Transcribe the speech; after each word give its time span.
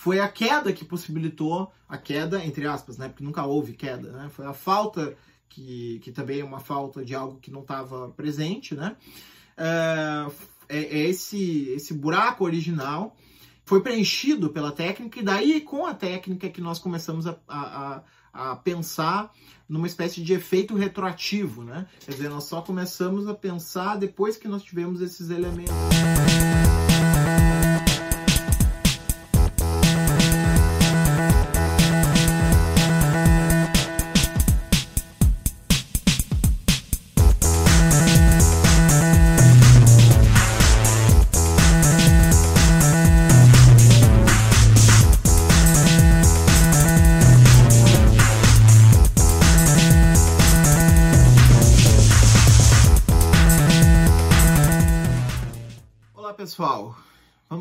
foi 0.00 0.18
a 0.18 0.26
queda 0.26 0.72
que 0.72 0.82
possibilitou 0.82 1.70
a 1.86 1.98
queda, 1.98 2.42
entre 2.42 2.66
aspas, 2.66 2.96
né? 2.96 3.06
Porque 3.06 3.22
nunca 3.22 3.44
houve 3.44 3.74
queda, 3.74 4.10
né? 4.10 4.30
Foi 4.30 4.46
a 4.46 4.54
falta, 4.54 5.14
que, 5.46 6.00
que 6.02 6.10
também 6.10 6.40
é 6.40 6.44
uma 6.44 6.58
falta 6.58 7.04
de 7.04 7.14
algo 7.14 7.38
que 7.38 7.50
não 7.50 7.60
estava 7.60 8.08
presente, 8.08 8.74
né? 8.74 8.96
É, 9.58 10.26
é, 10.70 10.78
é 10.78 10.98
esse, 11.00 11.68
esse 11.72 11.92
buraco 11.92 12.44
original 12.44 13.14
foi 13.62 13.82
preenchido 13.82 14.48
pela 14.48 14.72
técnica, 14.72 15.20
e 15.20 15.22
daí, 15.22 15.60
com 15.60 15.84
a 15.84 15.92
técnica, 15.92 16.48
que 16.48 16.62
nós 16.62 16.78
começamos 16.78 17.26
a, 17.26 17.36
a, 17.46 18.02
a 18.32 18.56
pensar 18.56 19.30
numa 19.68 19.86
espécie 19.86 20.22
de 20.22 20.32
efeito 20.32 20.74
retroativo, 20.76 21.62
né? 21.62 21.86
Quer 22.06 22.12
dizer, 22.12 22.30
nós 22.30 22.44
só 22.44 22.62
começamos 22.62 23.28
a 23.28 23.34
pensar 23.34 23.96
depois 23.98 24.38
que 24.38 24.48
nós 24.48 24.62
tivemos 24.62 25.02
esses 25.02 25.28
elementos. 25.28 25.74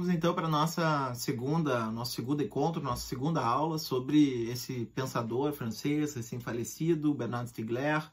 Vamos 0.09 0.15
então 0.17 0.33
para 0.33 0.47
nossa 0.47 1.13
segunda, 1.13 1.91
nosso 1.91 2.13
segundo 2.13 2.41
encontro, 2.41 2.81
nossa 2.81 3.07
segunda 3.07 3.45
aula 3.45 3.77
sobre 3.77 4.49
esse 4.49 4.85
pensador 4.95 5.53
francês, 5.53 6.17
assim 6.17 6.39
falecido, 6.39 7.13
Bernard 7.13 7.47
Stiegler, 7.49 8.09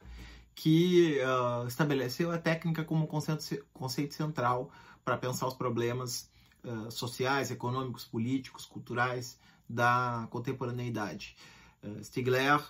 que 0.55 1.19
uh, 1.20 1.66
estabeleceu 1.66 2.30
a 2.30 2.36
técnica 2.36 2.84
como 2.84 3.06
conceito, 3.06 3.64
conceito 3.72 4.14
central 4.14 4.70
para 5.03 5.16
pensar 5.16 5.47
os 5.47 5.55
problemas 5.55 6.28
uh, 6.64 6.91
sociais, 6.91 7.50
econômicos, 7.50 8.05
políticos, 8.05 8.66
culturais 8.66 9.38
da 9.66 10.28
contemporaneidade. 10.31 11.34
Uh, 11.83 12.05
Stiegler 12.05 12.62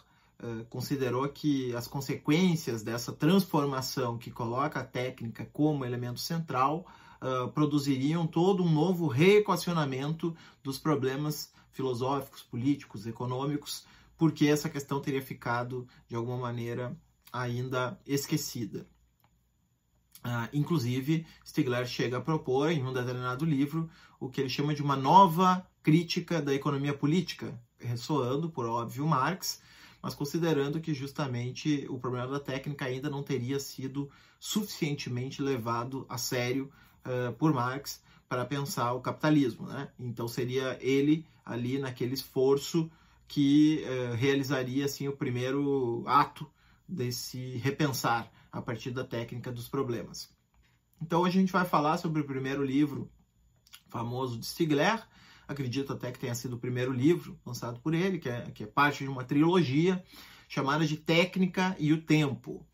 considerou 0.69 1.27
que 1.31 1.75
as 1.75 1.89
consequências 1.89 2.83
dessa 2.83 3.11
transformação 3.11 4.19
que 4.19 4.31
coloca 4.31 4.81
a 4.81 4.85
técnica 4.85 5.49
como 5.51 5.83
elemento 5.83 6.21
central 6.21 6.85
uh, 7.21 7.51
produziriam 7.53 8.27
todo 8.27 8.63
um 8.63 8.71
novo 8.71 9.07
reequacionamento 9.07 10.37
dos 10.63 10.79
problemas 10.79 11.53
filosóficos, 11.71 12.43
políticos, 12.43 13.07
econômicos, 13.07 13.85
porque 14.17 14.47
essa 14.47 14.69
questão 14.69 15.01
teria 15.01 15.23
ficado, 15.23 15.87
de 16.09 16.17
alguma 16.17 16.39
maneira, 16.39 16.97
ainda 17.33 18.01
esquecida. 18.07 18.87
Uh, 20.25 20.49
inclusive, 20.53 21.27
Stigler 21.47 21.87
chega 21.87 22.17
a 22.17 22.21
propor, 22.21 22.71
em 22.71 22.83
um 22.83 22.93
determinado 22.93 23.45
livro, 23.45 23.89
o 24.19 24.29
que 24.29 24.41
ele 24.41 24.49
chama 24.49 24.75
de 24.75 24.83
uma 24.83 24.97
nova 24.97 25.65
crítica 25.83 26.43
da 26.43 26.53
economia 26.53 26.95
política, 26.95 27.61
ressoando, 27.79 28.51
por 28.51 28.67
óbvio, 28.67 29.07
Marx, 29.07 29.61
mas 30.03 30.15
considerando 30.15 30.81
que 30.81 30.95
justamente 30.95 31.87
o 31.89 31.99
problema 31.99 32.29
da 32.29 32.41
técnica 32.41 32.87
ainda 32.87 33.11
não 33.11 33.23
teria 33.23 33.61
sido 33.61 34.11
suficientemente 34.39 35.43
levado 35.43 36.07
a 36.09 36.19
sério 36.19 36.73
uh, 37.07 37.33
por 37.35 37.55
Marx 37.55 38.03
para 38.29 38.45
pensar 38.45 38.93
o 38.93 39.01
capitalismo. 39.01 39.67
Né? 39.67 39.89
Então 39.99 40.29
seria 40.29 40.77
ele 40.81 41.25
ali 41.45 41.79
naquele 41.79 42.15
esforço 42.15 42.91
que 43.29 43.85
uh, 43.85 44.15
realizaria 44.15 44.85
assim, 44.85 45.09
o 45.09 45.17
primeiro 45.17 46.05
ato 46.07 46.47
desse 46.89 47.57
repensar 47.59 48.31
a 48.53 48.61
partir 48.61 48.91
da 48.91 49.05
técnica 49.05 49.51
dos 49.51 49.69
problemas. 49.69 50.29
Então 51.01 51.23
hoje 51.23 51.39
a 51.39 51.41
gente 51.41 51.53
vai 51.53 51.65
falar 51.65 51.99
sobre 51.99 52.23
o 52.23 52.27
primeiro 52.27 52.65
livro 52.65 53.11
famoso 53.89 54.39
de 54.39 54.47
Stigler, 54.47 55.03
acredito 55.47 55.93
até 55.93 56.11
que 56.11 56.19
tenha 56.19 56.35
sido 56.35 56.55
o 56.57 56.59
primeiro 56.59 56.93
livro 56.93 57.39
lançado 57.45 57.81
por 57.81 57.95
ele, 57.95 58.19
que 58.19 58.29
é, 58.29 58.51
que 58.51 58.65
é 58.65 58.67
parte 58.67 59.05
de 59.05 59.11
uma 59.11 59.25
trilogia 59.25 60.03
chamada 60.49 60.87
de 60.87 60.97
Técnica 60.97 61.77
e 61.79 61.93
o 61.93 62.01
Tempo. 62.01 62.65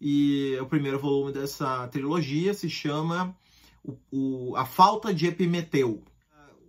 E 0.00 0.56
o 0.60 0.66
primeiro 0.66 0.98
volume 0.98 1.32
dessa 1.32 1.88
trilogia 1.88 2.54
se 2.54 2.70
chama 2.70 3.36
o, 4.10 4.54
a 4.56 4.64
falta 4.64 5.12
de 5.12 5.26
Epimeteu. 5.26 6.02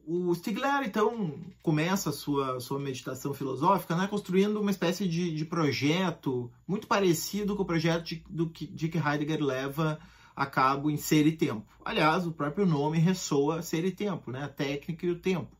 O 0.05 0.33
Stigler, 0.33 0.83
então, 0.83 1.39
começa 1.61 2.09
a 2.09 2.13
sua, 2.13 2.59
sua 2.59 2.79
meditação 2.79 3.31
filosófica 3.31 3.95
né, 3.95 4.07
construindo 4.07 4.59
uma 4.59 4.71
espécie 4.71 5.07
de, 5.07 5.35
de 5.35 5.45
projeto 5.45 6.51
muito 6.67 6.87
parecido 6.87 7.55
com 7.55 7.61
o 7.61 7.65
projeto 7.65 8.05
de, 8.05 8.23
do, 8.27 8.47
de 8.47 8.89
que 8.89 8.97
Heidegger 8.97 9.43
leva 9.43 9.99
a 10.35 10.47
cabo 10.47 10.89
em 10.89 10.97
Ser 10.97 11.27
e 11.27 11.33
Tempo. 11.33 11.67
Aliás, 11.85 12.25
o 12.25 12.31
próprio 12.31 12.65
nome 12.65 12.97
ressoa 12.97 13.61
Ser 13.61 13.85
e 13.85 13.91
Tempo, 13.91 14.31
né, 14.31 14.45
a 14.45 14.49
técnica 14.49 15.05
e 15.05 15.11
o 15.11 15.19
tempo. 15.19 15.55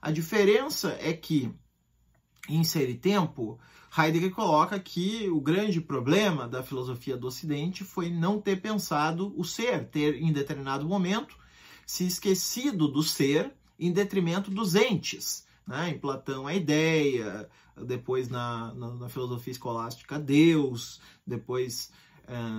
A 0.00 0.10
diferença 0.10 0.96
é 0.98 1.12
que 1.12 1.54
em 2.48 2.64
Ser 2.64 2.90
e 2.90 2.94
Tempo, 2.94 3.60
Heidegger 3.96 4.30
coloca 4.30 4.78
que 4.80 5.28
o 5.28 5.40
grande 5.40 5.80
problema 5.80 6.48
da 6.48 6.62
filosofia 6.62 7.16
do 7.16 7.26
Ocidente 7.26 7.84
foi 7.84 8.08
não 8.08 8.40
ter 8.40 8.60
pensado 8.60 9.34
o 9.38 9.44
ser, 9.44 9.86
ter 9.88 10.14
em 10.14 10.32
determinado 10.32 10.86
momento 10.86 11.36
se 11.84 12.06
esquecido 12.06 12.88
do 12.88 13.02
ser 13.02 13.52
em 13.78 13.92
detrimento 13.92 14.50
dos 14.50 14.74
entes. 14.74 15.46
Né? 15.66 15.90
Em 15.90 15.98
Platão, 15.98 16.46
a 16.46 16.54
ideia, 16.54 17.48
depois 17.76 18.28
na, 18.28 18.72
na, 18.74 18.94
na 18.94 19.08
filosofia 19.10 19.52
escolástica, 19.52 20.18
Deus, 20.18 21.00
depois 21.26 21.92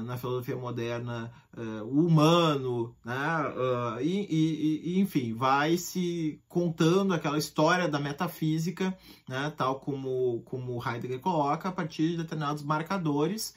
na 0.05 0.17
filosofia 0.17 0.55
moderna 0.55 1.31
uh, 1.57 1.83
o 1.83 2.05
humano, 2.05 2.95
né? 3.03 3.13
Uh, 3.49 4.01
e, 4.01 4.91
e, 4.95 4.99
enfim, 4.99 5.33
vai 5.33 5.77
se 5.77 6.39
contando 6.47 7.13
aquela 7.13 7.37
história 7.37 7.87
da 7.87 7.99
metafísica, 7.99 8.97
né? 9.27 9.51
tal 9.55 9.79
como, 9.79 10.41
como 10.45 10.81
Heidegger 10.85 11.19
coloca, 11.19 11.69
a 11.69 11.71
partir 11.71 12.11
de 12.11 12.17
determinados 12.17 12.63
marcadores 12.63 13.55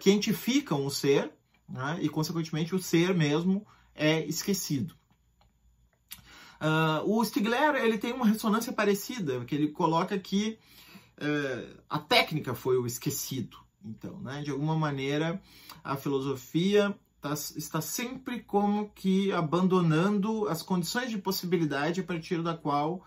que 0.00 0.10
identificam 0.10 0.84
o 0.84 0.90
ser 0.90 1.30
né? 1.68 1.98
e, 2.02 2.08
consequentemente, 2.08 2.74
o 2.74 2.82
ser 2.82 3.14
mesmo 3.14 3.64
é 3.94 4.26
esquecido. 4.26 4.96
o 7.04 7.24
Stigler 7.24 7.76
ele 7.76 7.96
tem 7.96 8.12
uma 8.12 8.26
ressonância 8.26 8.72
parecida, 8.72 9.44
que 9.44 9.54
ele 9.54 9.68
coloca 9.68 10.18
que 10.18 10.58
a 11.88 12.00
técnica 12.00 12.52
foi 12.52 12.78
o 12.78 12.86
esquecido, 12.86 13.56
então, 13.84 14.18
né? 14.20 14.42
De 14.42 14.50
alguma 14.50 14.76
maneira, 14.76 15.40
a 15.82 15.96
filosofia 15.96 16.96
tá, 17.20 17.32
está 17.32 17.80
sempre 17.80 18.40
como 18.40 18.90
que 18.90 19.32
abandonando 19.32 20.48
as 20.48 20.62
condições 20.62 21.10
de 21.10 21.18
possibilidade 21.18 22.00
a 22.00 22.04
partir 22.04 22.42
da 22.42 22.54
qual, 22.54 23.04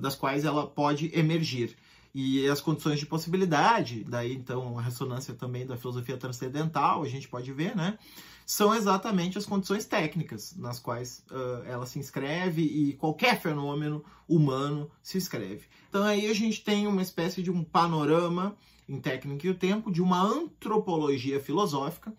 das 0.00 0.14
quais 0.14 0.44
ela 0.44 0.66
pode 0.66 1.10
emergir. 1.14 1.76
E 2.14 2.46
as 2.48 2.60
condições 2.60 2.98
de 2.98 3.06
possibilidade, 3.06 4.04
daí 4.04 4.34
então 4.34 4.78
a 4.78 4.82
ressonância 4.82 5.32
também 5.32 5.64
da 5.64 5.76
filosofia 5.76 6.16
transcendental, 6.16 7.02
a 7.02 7.08
gente 7.08 7.28
pode 7.28 7.52
ver, 7.52 7.76
né? 7.76 7.98
São 8.44 8.74
exatamente 8.74 9.38
as 9.38 9.46
condições 9.46 9.86
técnicas 9.86 10.56
nas 10.56 10.80
quais 10.80 11.24
uh, 11.30 11.62
ela 11.66 11.86
se 11.86 12.00
inscreve 12.00 12.62
e 12.62 12.94
qualquer 12.94 13.40
fenômeno 13.40 14.04
humano 14.28 14.90
se 15.00 15.16
inscreve. 15.16 15.66
Então 15.88 16.02
aí 16.02 16.28
a 16.28 16.34
gente 16.34 16.64
tem 16.64 16.88
uma 16.88 17.00
espécie 17.00 17.44
de 17.44 17.50
um 17.50 17.62
panorama 17.62 18.56
em 18.90 19.00
Técnica 19.00 19.46
e 19.46 19.50
o 19.50 19.54
Tempo, 19.54 19.90
de 19.90 20.02
uma 20.02 20.20
antropologia 20.20 21.40
filosófica. 21.40 22.10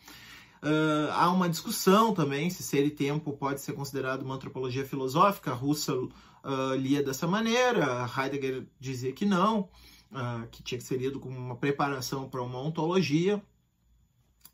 Uh, 0.63 1.11
há 1.11 1.29
uma 1.31 1.49
discussão 1.49 2.13
também 2.13 2.49
se 2.49 2.63
ser 2.63 2.85
e 2.85 2.91
tempo 2.91 3.33
pode 3.33 3.61
ser 3.61 3.73
considerado 3.73 4.21
uma 4.21 4.35
antropologia 4.35 4.85
filosófica. 4.85 5.53
Russell 5.53 6.09
uh, 6.43 6.75
lia 6.75 7.03
dessa 7.03 7.27
maneira, 7.27 8.09
Heidegger 8.17 8.65
dizia 8.79 9.11
que 9.11 9.25
não, 9.25 9.69
uh, 10.11 10.47
que 10.51 10.63
tinha 10.63 10.77
que 10.77 10.83
ser 10.85 10.97
lido 10.97 11.19
como 11.19 11.37
uma 11.37 11.55
preparação 11.55 12.29
para 12.29 12.41
uma 12.41 12.59
ontologia. 12.59 13.41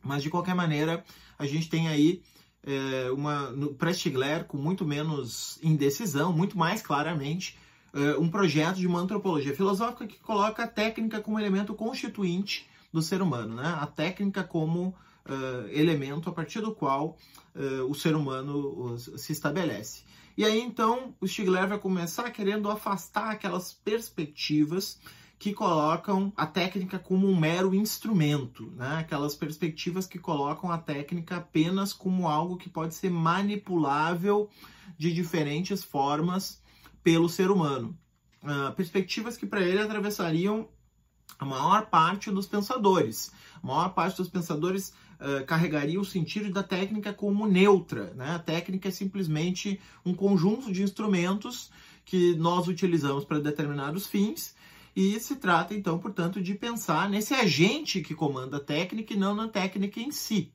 Mas, 0.02 0.24
de 0.24 0.30
qualquer 0.30 0.56
maneira, 0.56 1.04
a 1.38 1.46
gente 1.46 1.70
tem 1.70 1.88
aí 1.88 2.22
é, 2.64 3.10
uma, 3.12 3.54
para 3.78 3.94
Stigler, 3.94 4.46
com 4.46 4.58
muito 4.58 4.86
menos 4.86 5.58
indecisão, 5.64 6.34
muito 6.34 6.58
mais 6.58 6.82
claramente, 6.82 7.58
uh, 7.98 8.22
um 8.22 8.30
projeto 8.30 8.78
de 8.78 8.86
uma 8.86 9.00
antropologia 9.00 9.56
filosófica 9.56 10.06
que 10.06 10.20
coloca 10.20 10.64
a 10.64 10.68
técnica 10.68 11.20
como 11.20 11.40
elemento 11.40 11.74
constituinte 11.74 12.70
do 12.94 13.02
ser 13.02 13.22
humano, 13.22 13.56
né? 13.56 13.78
a 13.80 13.88
técnica 13.88 14.44
como 14.44 14.90
uh, 15.26 15.68
elemento 15.72 16.30
a 16.30 16.32
partir 16.32 16.62
do 16.62 16.74
qual 16.74 17.18
uh, 17.56 17.84
o 17.90 17.96
ser 17.96 18.16
humano 18.16 18.98
se 18.98 19.32
estabelece. 19.32 20.04
E 20.38 20.46
aí 20.46 20.62
então 20.62 21.16
o 21.20 21.28
Stigler 21.28 21.68
vai 21.68 21.80
começar 21.80 22.30
querendo 22.30 22.70
afastar 22.70 23.32
aquelas 23.32 23.74
perspectivas 23.74 25.00
que 25.40 25.54
colocam 25.54 26.34
a 26.36 26.48
técnica 26.48 26.98
como 26.98 27.28
um 27.28 27.36
mero 27.36 27.74
instrumento, 27.74 28.72
né? 28.76 28.98
aquelas 29.00 29.36
perspectivas 29.36 30.06
que 30.08 30.20
colocam 30.20 30.72
a 30.72 30.78
técnica 30.78 31.38
apenas 31.38 31.94
como 31.94 32.28
algo 32.28 32.58
que 32.58 32.70
pode 32.70 32.94
ser 32.94 33.10
manipulável 33.10 34.50
de 34.98 35.14
diferentes 35.14 35.84
formas 35.84 36.62
pelo 37.08 37.30
ser 37.30 37.50
humano. 37.50 37.98
Uh, 38.44 38.76
perspectivas 38.76 39.38
que 39.38 39.46
para 39.46 39.62
ele 39.62 39.80
atravessariam 39.80 40.68
a 41.40 41.46
maior 41.46 41.86
parte 41.86 42.30
dos 42.30 42.46
pensadores. 42.46 43.32
A 43.64 43.66
maior 43.66 43.94
parte 43.94 44.18
dos 44.18 44.28
pensadores 44.28 44.94
uh, 45.22 45.46
carregaria 45.46 46.02
o 46.02 46.04
sentido 46.04 46.52
da 46.52 46.62
técnica 46.62 47.14
como 47.14 47.48
neutra. 47.48 48.14
Né? 48.14 48.32
A 48.32 48.40
técnica 48.40 48.90
é 48.90 48.92
simplesmente 48.92 49.80
um 50.06 50.14
conjunto 50.14 50.70
de 50.70 50.84
instrumentos 50.84 51.72
que 52.04 52.36
nós 52.36 52.68
utilizamos 52.68 53.24
para 53.24 53.40
determinados 53.40 54.06
fins 54.06 54.54
e 54.94 55.18
se 55.18 55.38
trata, 55.38 55.74
então, 55.74 55.98
portanto, 56.00 56.42
de 56.42 56.56
pensar 56.56 57.10
nesse 57.10 57.34
agente 57.34 58.02
que 58.02 58.14
comanda 58.14 58.58
a 58.58 58.60
técnica 58.60 59.14
e 59.14 59.18
não 59.18 59.34
na 59.34 59.48
técnica 59.48 60.02
em 60.02 60.12
si. 60.12 60.52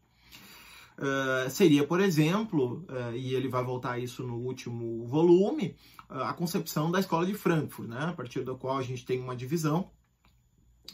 Uh, 0.98 1.48
seria, 1.50 1.86
por 1.86 2.00
exemplo, 2.00 2.84
uh, 2.88 3.14
e 3.14 3.34
ele 3.34 3.48
vai 3.48 3.64
voltar 3.64 3.92
a 3.92 3.98
isso 3.98 4.22
no 4.22 4.36
último 4.36 5.06
volume, 5.06 5.74
uh, 6.10 6.22
a 6.22 6.32
concepção 6.34 6.90
da 6.90 7.00
escola 7.00 7.24
de 7.24 7.34
Frankfurt, 7.34 7.88
né? 7.88 8.06
a 8.10 8.12
partir 8.12 8.44
da 8.44 8.54
qual 8.54 8.78
a 8.78 8.82
gente 8.82 9.04
tem 9.04 9.20
uma 9.20 9.34
divisão 9.34 9.90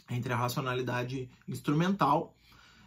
entre 0.09 0.31
a 0.31 0.37
racionalidade 0.37 1.29
instrumental 1.47 2.33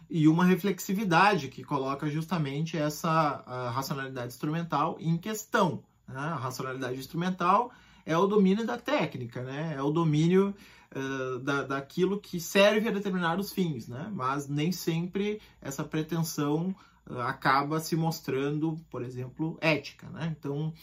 e 0.09 0.27
uma 0.27 0.43
reflexividade 0.43 1.47
que 1.47 1.63
coloca 1.63 2.09
justamente 2.09 2.77
essa 2.77 3.71
racionalidade 3.73 4.27
instrumental 4.33 4.97
em 4.99 5.17
questão. 5.17 5.83
Né? 6.07 6.19
A 6.19 6.35
racionalidade 6.35 6.99
instrumental 6.99 7.71
é 8.05 8.17
o 8.17 8.27
domínio 8.27 8.65
da 8.65 8.77
técnica, 8.77 9.41
né? 9.41 9.75
é 9.77 9.81
o 9.81 9.91
domínio 9.91 10.53
uh, 10.95 11.39
da, 11.39 11.63
daquilo 11.63 12.19
que 12.19 12.39
serve 12.39 12.87
a 12.89 12.91
determinados 12.91 13.51
fins, 13.51 13.87
né? 13.87 14.09
mas 14.13 14.47
nem 14.47 14.71
sempre 14.71 15.41
essa 15.61 15.83
pretensão 15.83 16.75
acaba 17.27 17.79
se 17.79 17.95
mostrando, 17.95 18.79
por 18.89 19.03
exemplo, 19.03 19.57
ética. 19.61 20.07
Né? 20.09 20.35
Então, 20.37 20.73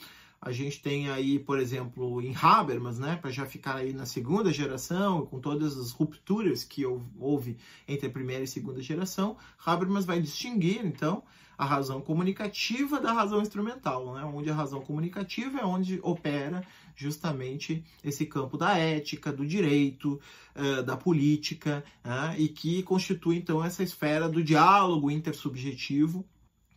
a 0.41 0.53
gente 0.53 0.81
tem 0.81 1.11
aí, 1.11 1.39
por 1.39 1.59
exemplo, 1.59 2.23
em 2.23 2.35
Habermas, 2.35 2.99
né, 2.99 3.17
para 3.17 3.31
já 3.31 3.45
ficar 3.45 3.77
aí 3.77 3.93
na 3.93 4.07
segunda 4.07 4.51
geração, 4.51 5.27
com 5.27 5.39
todas 5.39 5.77
as 5.77 5.91
rupturas 5.91 6.65
que 6.65 6.85
houve 7.19 7.59
entre 7.87 8.07
a 8.07 8.11
primeira 8.11 8.45
e 8.45 8.49
segunda 8.49 8.81
geração, 8.81 9.37
Habermas 9.65 10.07
vai 10.07 10.21
distinguir, 10.21 10.85
então, 10.85 11.23
a 11.61 11.65
razão 11.67 12.01
comunicativa 12.01 12.99
da 12.99 13.13
razão 13.13 13.43
instrumental, 13.43 14.15
né, 14.15 14.25
onde 14.25 14.49
a 14.49 14.55
razão 14.55 14.81
comunicativa 14.81 15.61
é 15.61 15.65
onde 15.65 16.01
opera 16.03 16.67
justamente 16.97 17.85
esse 18.03 18.25
campo 18.25 18.57
da 18.57 18.79
ética, 18.79 19.31
do 19.31 19.47
direito, 19.47 20.19
uh, 20.57 20.83
da 20.83 20.97
política, 20.97 21.85
uh, 22.03 22.35
e 22.41 22.49
que 22.49 22.83
constitui, 22.83 23.37
então, 23.37 23.63
essa 23.63 23.83
esfera 23.83 24.27
do 24.27 24.43
diálogo 24.43 25.11
intersubjetivo 25.11 26.25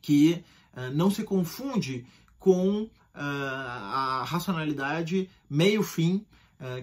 que 0.02 0.44
uh, 0.76 0.94
não 0.94 1.10
se 1.10 1.24
confunde 1.24 2.06
com 2.38 2.90
a 3.16 4.24
racionalidade 4.26 5.30
meio-fim 5.48 6.26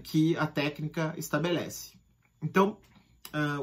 que 0.04 0.36
a 0.36 0.46
técnica 0.46 1.12
estabelece. 1.18 1.94
Então, 2.40 2.78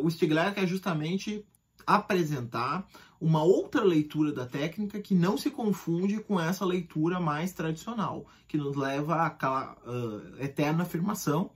o 0.03 0.09
Stigler 0.09 0.53
quer 0.53 0.67
justamente 0.67 1.45
apresentar 1.87 2.85
uma 3.19 3.41
outra 3.41 3.83
leitura 3.83 4.31
da 4.31 4.45
técnica 4.45 4.99
que 4.99 5.15
não 5.15 5.37
se 5.37 5.49
confunde 5.49 6.19
com 6.19 6.39
essa 6.39 6.65
leitura 6.65 7.19
mais 7.19 7.53
tradicional, 7.53 8.27
que 8.47 8.57
nos 8.57 8.75
leva 8.75 9.25
àquela 9.25 9.75
uh, 9.85 10.43
eterna 10.43 10.83
afirmação 10.83 11.49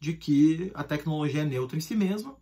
de 0.00 0.12
que 0.12 0.70
a 0.74 0.84
tecnologia 0.84 1.42
é 1.42 1.44
neutra 1.44 1.78
em 1.78 1.80
si 1.80 1.94
mesma, 1.96 2.36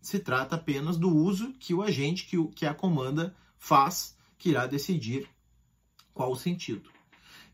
se 0.00 0.18
trata 0.18 0.56
apenas 0.56 0.96
do 0.96 1.14
uso 1.14 1.52
que 1.58 1.74
o 1.74 1.82
agente 1.82 2.26
que, 2.26 2.42
que 2.48 2.66
a 2.66 2.74
comanda 2.74 3.36
faz, 3.58 4.16
que 4.38 4.48
irá 4.48 4.66
decidir 4.66 5.28
qual 6.12 6.32
o 6.32 6.36
sentido. 6.36 6.90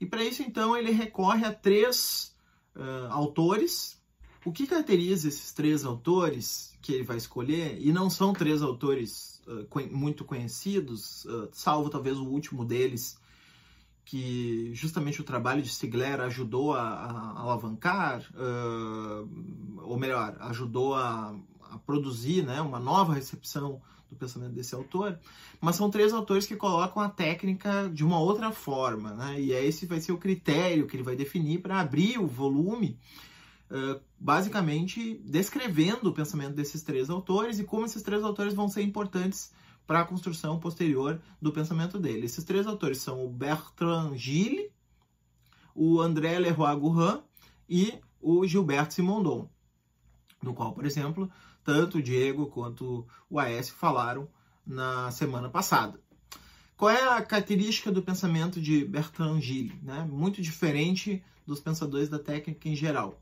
E 0.01 0.07
para 0.07 0.25
isso, 0.25 0.43
então, 0.43 0.77
ele 0.77 0.91
recorre 0.91 1.45
a 1.45 1.53
três 1.53 2.35
uh, 2.75 3.11
autores. 3.11 4.01
O 4.45 4.53
que 4.53 4.67
caracteriza 4.67 5.29
esses 5.29 5.53
três 5.53 5.85
autores 5.85 6.76
que 6.87 6.93
ele 6.93 7.03
vai 7.03 7.17
escolher, 7.17 7.79
e 7.81 7.93
não 7.93 8.09
são 8.09 8.33
três 8.33 8.63
autores 8.63 9.43
uh, 9.49 9.97
muito 9.97 10.25
conhecidos, 10.25 11.25
uh, 11.25 11.49
salvo 11.51 11.91
talvez 11.91 12.17
o 12.17 12.25
último 12.25 12.65
deles, 12.65 13.19
que 14.05 14.71
justamente 14.73 15.21
o 15.21 15.25
trabalho 15.25 15.61
de 15.61 15.69
Stigler 15.69 16.21
ajudou 16.21 16.75
a, 16.75 16.81
a 16.81 17.41
alavancar, 17.41 18.25
ou 19.83 19.99
melhor, 19.99 20.37
ajudou 20.43 20.95
a, 20.95 21.35
a 21.73 21.79
produzir 21.79 22.45
né, 22.45 22.61
uma 22.61 22.79
nova 22.79 23.15
recepção 23.15 23.83
do 24.09 24.15
pensamento 24.15 24.53
desse 24.53 24.77
autor, 24.77 25.19
mas 25.61 25.75
são 25.75 25.91
três 25.91 26.13
autores 26.13 26.47
que 26.47 26.55
colocam 26.55 27.03
a 27.03 27.09
técnica 27.09 27.91
de 27.93 28.05
uma 28.05 28.21
outra 28.21 28.53
forma, 28.53 29.13
né? 29.13 29.41
E 29.41 29.51
esse 29.51 29.87
vai 29.87 30.01
ser 30.01 30.13
o 30.13 30.19
critério 30.19 30.87
que 30.87 30.95
ele 30.95 31.03
vai 31.03 31.17
definir 31.17 31.61
para 31.61 31.81
abrir 31.81 32.17
o 32.17 32.29
volume, 32.29 32.97
basicamente 34.19 35.21
descrevendo 35.25 36.09
o 36.09 36.13
pensamento 36.13 36.55
desses 36.55 36.83
três 36.83 37.11
autores 37.11 37.59
e 37.59 37.65
como 37.65 37.87
esses 37.87 38.03
três 38.03 38.23
autores 38.23 38.55
vão 38.55 38.69
ser 38.69 38.83
importantes 38.83 39.53
para 39.87 40.01
a 40.01 40.05
construção 40.05 40.59
posterior 40.59 41.21
do 41.41 41.53
pensamento 41.53 41.99
dele. 41.99 42.27
Esses 42.27 42.45
três 42.45 42.67
autores 42.67 42.99
são 42.99 43.25
o 43.25 43.29
Bertrand 43.29 44.17
Gilles, 44.17 44.71
o 45.75 46.01
André 46.01 46.39
Leroy-Gourhan 46.39 47.23
e 47.69 47.95
o 48.21 48.47
Gilberto 48.47 48.95
Simondon, 48.95 49.49
no 50.43 50.55
qual, 50.55 50.73
por 50.73 50.85
exemplo, 50.85 51.31
tanto 51.63 51.99
o 51.99 52.03
Diego 52.03 52.47
quanto 52.47 53.07
o 53.29 53.39
Aécio 53.39 53.75
falaram 53.75 54.29
na 54.67 55.11
semana 55.11 55.49
passada. 55.49 56.01
Qual 56.77 56.91
é 56.91 57.09
a 57.09 57.23
característica 57.23 57.91
do 57.91 58.03
pensamento 58.03 58.61
de 58.61 58.85
Bertrand 58.85 59.41
Gilles? 59.41 59.81
Né? 59.83 60.07
Muito 60.11 60.43
diferente 60.43 61.23
dos 61.47 61.61
pensadores 61.61 62.09
da 62.09 62.19
técnica 62.19 62.69
em 62.69 62.77
geral. 62.77 63.21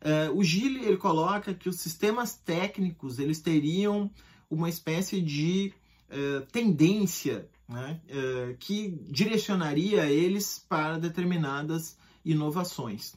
Uh, 0.00 0.36
o 0.36 0.44
Gilles 0.44 0.86
ele 0.86 0.96
coloca 0.96 1.54
que 1.54 1.68
os 1.68 1.76
sistemas 1.76 2.36
técnicos 2.36 3.18
eles 3.18 3.40
teriam 3.40 4.10
uma 4.50 4.68
espécie 4.68 5.20
de 5.20 5.72
uh, 6.10 6.46
tendência 6.52 7.48
né? 7.68 8.00
uh, 8.08 8.56
que 8.58 8.98
direcionaria 9.08 10.06
eles 10.06 10.64
para 10.68 10.98
determinadas 10.98 11.96
inovações. 12.24 13.14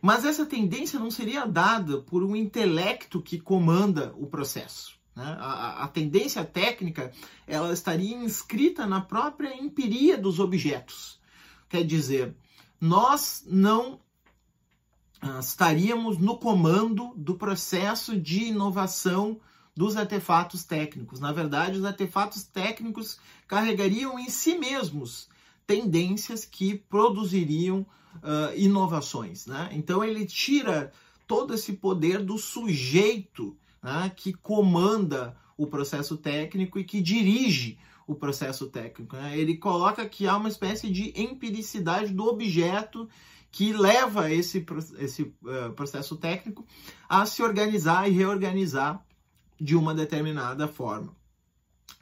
Mas 0.00 0.24
essa 0.24 0.44
tendência 0.44 0.98
não 0.98 1.10
seria 1.10 1.46
dada 1.46 1.98
por 1.98 2.24
um 2.24 2.34
intelecto 2.34 3.22
que 3.22 3.38
comanda 3.38 4.12
o 4.16 4.26
processo. 4.26 4.98
Né? 5.14 5.36
A, 5.38 5.84
a, 5.84 5.88
tendência 5.88 6.44
técnica 6.44 7.12
ela 7.46 7.72
estaria 7.72 8.16
inscrita 8.16 8.86
na 8.86 9.00
própria 9.00 9.54
empiria 9.54 10.18
dos 10.18 10.40
objetos. 10.40 11.20
Quer 11.68 11.84
dizer, 11.84 12.34
nós 12.80 13.44
não 13.46 14.00
estaríamos 15.38 16.18
no 16.18 16.36
comando 16.36 17.12
do 17.16 17.34
processo 17.34 18.18
de 18.18 18.44
inovação 18.44 19.40
dos 19.74 19.96
artefatos 19.96 20.64
técnicos. 20.64 21.20
Na 21.20 21.32
verdade, 21.32 21.78
os 21.78 21.84
artefatos 21.84 22.42
técnicos 22.42 23.18
carregariam 23.46 24.18
em 24.18 24.28
si 24.28 24.58
mesmos 24.58 25.28
tendências 25.66 26.44
que 26.44 26.74
produziriam 26.76 27.86
uh, 28.16 28.56
inovações. 28.56 29.46
Né? 29.46 29.70
Então 29.72 30.04
ele 30.04 30.26
tira 30.26 30.92
todo 31.26 31.54
esse 31.54 31.74
poder 31.74 32.22
do 32.22 32.36
sujeito 32.36 33.56
né, 33.82 34.12
que 34.14 34.32
comanda 34.32 35.36
o 35.56 35.66
processo 35.66 36.16
técnico 36.16 36.78
e 36.78 36.84
que 36.84 37.00
dirige 37.00 37.78
o 38.06 38.14
processo 38.14 38.66
técnico. 38.66 39.16
Né? 39.16 39.38
Ele 39.38 39.56
coloca 39.56 40.06
que 40.06 40.26
há 40.26 40.36
uma 40.36 40.48
espécie 40.48 40.90
de 40.90 41.12
empiricidade 41.18 42.12
do 42.12 42.26
objeto 42.26 43.08
que 43.52 43.72
leva 43.74 44.32
esse, 44.32 44.64
esse 44.98 45.22
uh, 45.22 45.72
processo 45.76 46.16
técnico 46.16 46.66
a 47.06 47.26
se 47.26 47.42
organizar 47.42 48.08
e 48.08 48.12
reorganizar 48.12 49.04
de 49.60 49.76
uma 49.76 49.94
determinada 49.94 50.66
forma. 50.66 51.14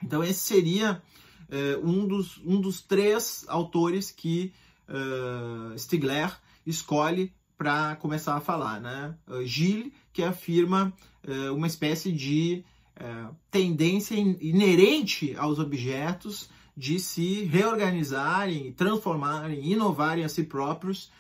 Então, 0.03 0.23
esse 0.25 0.41
seria 0.41 1.03
uh, 1.51 1.87
um, 1.87 2.07
dos, 2.07 2.39
um 2.45 2.61
dos 2.61 2.81
três 2.81 3.45
autores 3.49 4.13
que 4.13 4.53
uh, 4.89 5.77
Stigler 5.77 6.33
escolhe 6.65 7.33
para 7.59 7.97
começar 7.97 8.37
a 8.37 8.41
falar, 8.41 8.81
né? 8.81 9.15
Uh, 9.27 9.45
Gilles, 9.45 9.93
que 10.13 10.23
afirma 10.23 10.93
uma 11.55 11.67
espécie 11.67 12.11
de 12.11 12.65
tendência 13.51 14.15
inerente 14.15 15.37
aos 15.37 15.59
objetos 15.59 16.49
de 16.75 16.99
se 16.99 17.45
reorganizarem, 17.45 18.73
transformarem, 18.73 19.71
inovarem 19.71 20.25
a 20.25 20.31
si 20.31 20.45
próprios 20.45 21.11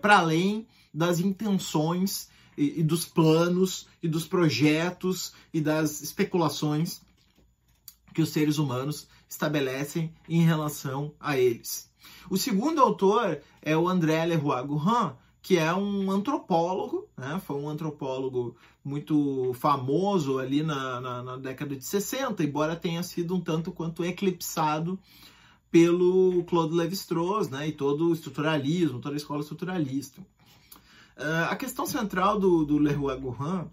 para 0.00 0.18
além 0.18 0.66
das 0.92 1.20
intenções 1.20 2.28
e, 2.56 2.80
e 2.80 2.82
dos 2.82 3.04
planos 3.04 3.86
e 4.02 4.08
dos 4.08 4.26
projetos 4.26 5.32
e 5.52 5.60
das 5.60 6.00
especulações 6.00 7.00
que 8.14 8.22
os 8.22 8.30
seres 8.30 8.58
humanos 8.58 9.06
estabelecem 9.28 10.12
em 10.28 10.42
relação 10.42 11.12
a 11.20 11.36
eles. 11.36 11.90
O 12.30 12.36
segundo 12.36 12.80
autor 12.80 13.40
é 13.60 13.76
o 13.76 13.88
André 13.88 14.24
Leroy-Gourhan, 14.24 15.16
que 15.42 15.58
é 15.58 15.72
um 15.74 16.10
antropólogo, 16.10 17.08
né? 17.16 17.40
foi 17.44 17.56
um 17.56 17.68
antropólogo 17.68 18.56
muito 18.84 19.52
famoso 19.54 20.38
ali 20.38 20.62
na, 20.62 21.00
na, 21.00 21.22
na, 21.22 21.36
década 21.36 21.76
de 21.76 21.84
60, 21.84 22.42
embora 22.42 22.74
tenha 22.74 23.02
sido 23.02 23.34
um 23.34 23.40
tanto 23.40 23.70
quanto 23.70 24.04
eclipsado 24.04 24.98
pelo 25.70 26.44
Claude 26.44 26.74
Lévi-Strauss, 26.74 27.48
né, 27.48 27.68
e 27.68 27.72
todo 27.72 28.08
o 28.08 28.12
estruturalismo, 28.12 29.00
toda 29.00 29.14
a 29.14 29.16
escola 29.16 29.40
estruturalista. 29.40 30.20
Uh, 31.16 31.50
a 31.50 31.56
questão 31.56 31.86
central 31.86 32.38
do, 32.38 32.64
do 32.64 32.78
Leroy-Gourhan 32.78 33.68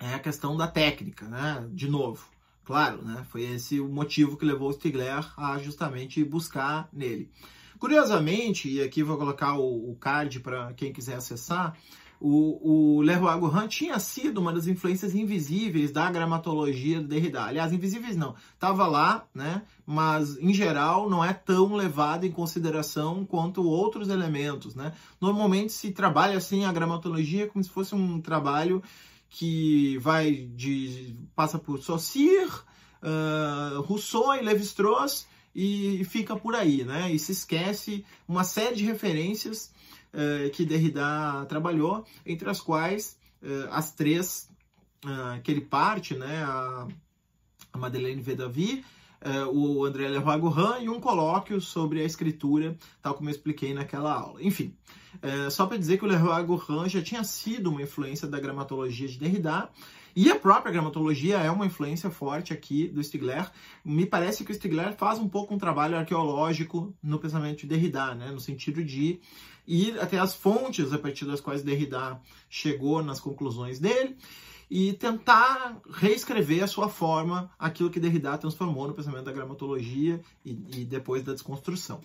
é 0.00 0.14
a 0.14 0.18
questão 0.18 0.56
da 0.56 0.66
técnica, 0.66 1.26
né, 1.26 1.68
de 1.72 1.88
novo. 1.88 2.26
Claro, 2.64 3.02
né, 3.02 3.24
foi 3.28 3.42
esse 3.42 3.80
o 3.80 3.88
motivo 3.88 4.36
que 4.36 4.44
levou 4.44 4.68
o 4.68 4.72
Stigler 4.72 5.24
a 5.36 5.58
justamente 5.58 6.22
buscar 6.24 6.88
nele. 6.92 7.30
Curiosamente, 7.78 8.68
e 8.70 8.80
aqui 8.80 9.02
vou 9.02 9.18
colocar 9.18 9.54
o, 9.54 9.90
o 9.90 9.96
card 9.96 10.38
para 10.38 10.72
quem 10.74 10.92
quiser 10.92 11.16
acessar, 11.16 11.76
o, 12.24 12.98
o 12.98 13.02
Leroy 13.02 13.36
Gourhan 13.40 13.66
tinha 13.66 13.98
sido 13.98 14.38
uma 14.38 14.52
das 14.52 14.68
influências 14.68 15.12
invisíveis 15.12 15.90
da 15.90 16.08
gramatologia 16.08 17.00
do 17.00 17.08
Derrida. 17.08 17.42
Aliás, 17.42 17.72
invisíveis 17.72 18.16
não, 18.16 18.36
estava 18.54 18.86
lá, 18.86 19.26
né? 19.34 19.62
mas 19.84 20.38
em 20.38 20.54
geral 20.54 21.10
não 21.10 21.24
é 21.24 21.32
tão 21.32 21.74
levado 21.74 22.24
em 22.24 22.30
consideração 22.30 23.26
quanto 23.26 23.64
outros 23.64 24.08
elementos. 24.08 24.76
Né? 24.76 24.92
Normalmente 25.20 25.72
se 25.72 25.90
trabalha 25.90 26.38
assim 26.38 26.64
a 26.64 26.72
gramatologia 26.72 27.48
como 27.48 27.64
se 27.64 27.70
fosse 27.70 27.92
um 27.92 28.20
trabalho 28.20 28.80
que 29.28 29.98
vai 29.98 30.48
de 30.54 31.16
passa 31.34 31.58
por 31.58 31.82
Saussure, 31.82 32.52
uh, 33.02 33.80
Rousseau 33.80 34.32
e 34.36 34.42
Lévi-Strauss 34.42 35.26
e 35.54 36.04
fica 36.04 36.36
por 36.36 36.54
aí, 36.54 36.84
né? 36.84 37.12
E 37.12 37.18
se 37.18 37.32
esquece 37.32 38.04
uma 38.26 38.44
série 38.44 38.76
de 38.76 38.84
referências 38.84 39.72
uh, 40.12 40.50
que 40.50 40.64
Derrida 40.64 41.44
trabalhou, 41.48 42.04
entre 42.24 42.48
as 42.48 42.60
quais 42.60 43.18
uh, 43.42 43.68
as 43.70 43.92
três 43.92 44.48
uh, 45.04 45.40
que 45.42 45.50
ele 45.50 45.62
parte, 45.62 46.14
né? 46.14 46.42
A, 46.44 46.86
a 47.72 47.78
Madeleine 47.78 48.20
Vedavi, 48.20 48.84
o 49.50 49.84
André 49.84 50.08
Leroy 50.08 50.38
Gourhan 50.38 50.80
e 50.80 50.90
um 50.90 51.00
colóquio 51.00 51.58
sobre 51.58 52.02
a 52.02 52.04
escritura, 52.04 52.76
tal 53.00 53.14
como 53.14 53.30
eu 53.30 53.32
expliquei 53.32 53.72
naquela 53.72 54.12
aula. 54.12 54.42
Enfim, 54.42 54.76
só 55.50 55.64
para 55.64 55.78
dizer 55.78 55.96
que 55.96 56.04
o 56.04 56.08
Leroy 56.08 56.44
Gourhan 56.44 56.86
já 56.86 57.00
tinha 57.00 57.24
sido 57.24 57.70
uma 57.70 57.80
influência 57.80 58.28
da 58.28 58.38
gramatologia 58.38 59.08
de 59.08 59.18
Derrida, 59.18 59.70
e 60.14 60.30
a 60.30 60.38
própria 60.38 60.72
gramatologia 60.72 61.38
é 61.38 61.50
uma 61.50 61.66
influência 61.66 62.10
forte 62.10 62.52
aqui 62.52 62.88
do 62.88 63.02
Stigler. 63.02 63.50
Me 63.84 64.04
parece 64.04 64.44
que 64.44 64.52
o 64.52 64.54
Stigler 64.54 64.94
faz 64.94 65.18
um 65.18 65.28
pouco 65.28 65.54
um 65.54 65.58
trabalho 65.58 65.96
arqueológico 65.96 66.94
no 67.02 67.18
pensamento 67.18 67.60
de 67.60 67.66
Derrida, 67.66 68.14
né? 68.14 68.30
no 68.30 68.40
sentido 68.40 68.84
de 68.84 69.20
ir 69.66 69.98
até 70.00 70.18
as 70.18 70.34
fontes 70.34 70.92
a 70.92 70.98
partir 70.98 71.24
das 71.24 71.40
quais 71.40 71.62
Derrida 71.62 72.20
chegou 72.50 73.02
nas 73.02 73.20
conclusões 73.20 73.78
dele 73.78 74.16
e 74.70 74.92
tentar 74.94 75.80
reescrever 75.90 76.62
a 76.62 76.66
sua 76.66 76.88
forma 76.88 77.50
aquilo 77.58 77.90
que 77.90 78.00
Derrida 78.00 78.36
transformou 78.38 78.88
no 78.88 78.94
pensamento 78.94 79.24
da 79.24 79.32
gramatologia 79.32 80.20
e, 80.44 80.50
e 80.50 80.84
depois 80.84 81.22
da 81.22 81.32
desconstrução. 81.32 82.00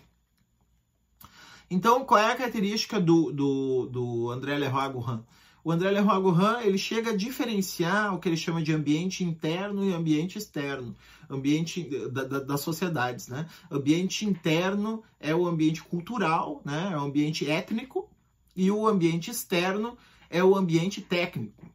Então, 1.70 2.06
qual 2.06 2.20
é 2.20 2.32
a 2.32 2.36
característica 2.36 3.00
do, 3.00 3.32
do, 3.32 3.86
do 3.88 4.32
André 4.32 4.58
Leroy 4.58 4.90
Gourhan? 4.92 5.24
O 5.64 5.72
André 5.72 5.92
Leroy 5.92 6.22
Gourhan 6.22 6.62
ele 6.62 6.78
chega 6.78 7.12
a 7.12 7.16
diferenciar 7.16 8.14
o 8.14 8.20
que 8.20 8.30
ele 8.30 8.38
chama 8.38 8.62
de 8.62 8.74
ambiente 8.74 9.24
interno 9.24 9.84
e 9.84 9.94
ambiente 9.94 10.38
externo, 10.38 10.96
ambiente 11.30 11.84
da, 12.10 12.24
da, 12.24 12.40
das 12.40 12.62
sociedades, 12.62 13.28
né? 13.28 13.48
Ambiente 13.70 14.26
interno 14.26 15.04
é 15.20 15.36
o 15.36 15.46
ambiente 15.46 15.84
cultural, 15.84 16.62
né? 16.64 16.92
É 16.94 16.98
o 16.98 17.02
ambiente 17.02 17.50
étnico 17.50 18.10
e 18.56 18.72
o 18.72 18.88
ambiente 18.88 19.30
externo 19.30 19.98
é 20.30 20.44
o 20.44 20.56
ambiente 20.56 21.02
técnico. 21.02 21.66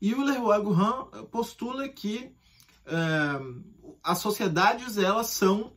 E 0.00 0.14
o 0.14 0.22
Leroy 0.22 0.60
Gourhan 0.62 1.04
postula 1.30 1.88
que 1.88 2.32
uh, 2.86 3.62
as 4.02 4.18
sociedades 4.18 4.98
elas 4.98 5.28
são 5.28 5.72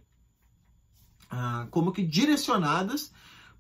uh, 1.32 1.68
como 1.70 1.92
que 1.92 2.02
direcionadas 2.02 3.12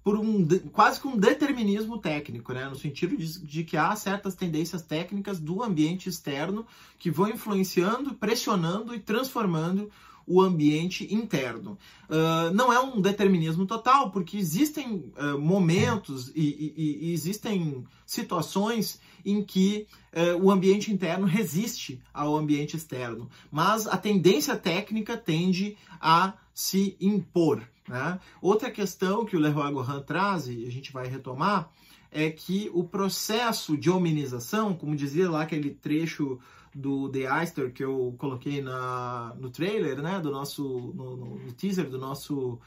por 0.06 0.20
um 0.20 0.48
quase 0.72 1.02
que 1.02 1.08
um 1.08 1.18
determinismo 1.18 1.98
técnico, 1.98 2.54
né? 2.54 2.70
no 2.70 2.76
sentido 2.76 3.18
de, 3.18 3.40
de, 3.40 3.64
que 3.64 3.76
há 3.76 3.96
certas 3.96 4.36
tendências 4.36 4.84
técnicas 4.84 5.40
do 5.40 5.64
ambiente 5.64 6.08
externo 6.08 6.64
que 7.00 7.10
vão 7.10 7.28
influenciando, 7.28 8.14
pressionando 8.14 8.94
e 8.94 9.00
transformando 9.00 9.90
o 10.28 10.40
ambiente 10.42 11.12
interno. 11.12 11.76
Uh, 12.08 12.54
não 12.54 12.72
é 12.72 12.80
um 12.80 13.02
determinismo 13.02 13.66
total, 13.66 14.12
porque 14.12 14.38
existem 14.38 15.12
uh, 15.18 15.40
momentos 15.40 16.32
e, 16.36 16.74
e, 16.78 17.08
e, 17.08 17.14
existem 17.14 17.84
situações 18.06 19.00
em 19.26 19.44
que 19.44 19.88
uh, 20.14 20.40
o 20.40 20.52
ambiente 20.52 20.94
interno 20.94 21.26
resiste 21.26 22.00
ao 22.14 22.38
ambiente 22.38 22.78
externo, 22.78 23.28
mas 23.52 23.88
a 23.88 23.98
tendência 23.98 24.56
técnica 24.56 25.18
tende 25.18 25.76
a 26.00 26.34
se 26.54 26.96
impor. 27.02 27.68
Né? 27.88 28.20
Outra 28.42 28.72
questão 28.72 29.26
que 29.26 29.36
o 29.36 29.40
Leroy 29.40 29.72
Gohan 29.72 30.02
traz, 30.02 30.48
e 30.48 30.66
a 30.66 30.72
gente 30.72 30.92
vai 30.92 31.08
retomar, 31.08 31.70
é 32.12 32.30
que 32.30 32.70
o 32.74 32.84
processo 32.84 33.78
de 33.78 33.90
hominização, 33.90 34.74
como 34.74 34.96
dizia 34.96 35.30
lá 35.30 35.42
aquele 35.42 35.72
trecho 35.72 36.40
do 36.74 37.10
The 37.10 37.42
Eister 37.42 37.72
que 37.72 37.84
eu 37.84 38.16
coloquei 38.18 38.62
na, 38.62 39.34
no 39.38 39.50
trailer, 39.50 40.02
né, 40.02 40.20
do 40.20 40.32
nosso, 40.32 40.94
no, 40.94 41.16
no 41.16 41.52
teaser 41.54 41.90
do 41.90 41.98
nosso 41.98 42.60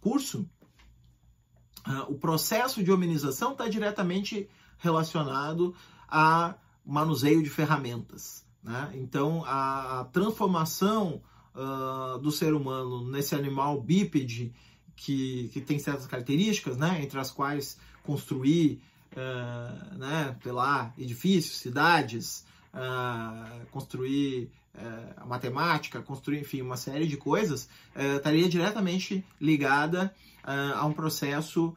curso, 0.00 0.48
uh, 1.86 2.10
o 2.12 2.18
processo 2.18 2.82
de 2.82 2.92
hominização 2.92 3.52
está 3.52 3.68
diretamente 3.68 4.48
relacionado 4.78 5.74
a 6.08 6.54
manuseio 6.84 7.42
de 7.42 7.50
ferramentas. 7.50 8.46
Né? 8.62 8.92
Então, 8.94 9.44
a 9.46 10.06
transformação 10.12 11.22
uh, 11.56 12.18
do 12.18 12.30
ser 12.30 12.54
humano 12.54 13.10
nesse 13.10 13.34
animal 13.34 13.80
bípede 13.80 14.52
que, 14.94 15.50
que 15.52 15.60
tem 15.60 15.78
certas 15.78 16.06
características, 16.06 16.76
né, 16.76 17.02
entre 17.02 17.18
as 17.18 17.30
quais 17.30 17.78
construir, 18.02 18.80
uh, 19.12 19.98
né, 19.98 20.36
sei 20.42 20.52
lá, 20.52 20.92
edifícios, 20.96 21.58
cidades, 21.58 22.44
uh, 22.72 23.66
construir 23.70 24.50
uh, 24.74 25.26
matemática, 25.26 26.00
construir, 26.00 26.40
enfim, 26.40 26.62
uma 26.62 26.76
série 26.76 27.06
de 27.06 27.16
coisas, 27.16 27.68
estaria 28.16 28.48
diretamente 28.48 29.24
ligada 29.40 30.14
a 30.44 30.86
um 30.86 30.92
processo 30.92 31.76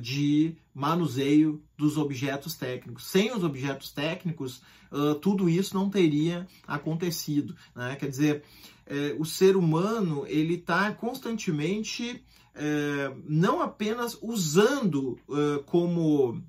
de 0.00 0.56
manuseio 0.74 1.62
dos 1.76 1.96
objetos 1.96 2.54
técnicos. 2.54 3.06
Sem 3.06 3.34
os 3.34 3.42
objetos 3.42 3.90
técnicos, 3.90 4.62
tudo 5.20 5.48
isso 5.48 5.74
não 5.74 5.88
teria 5.88 6.46
acontecido. 6.66 7.56
Né? 7.74 7.96
Quer 7.96 8.08
dizer, 8.10 8.44
o 9.18 9.24
ser 9.24 9.56
humano 9.56 10.24
ele 10.26 10.54
está 10.54 10.92
constantemente 10.92 12.22
não 13.26 13.62
apenas 13.62 14.18
usando 14.20 15.18
é, 15.30 15.62
como 15.64 16.42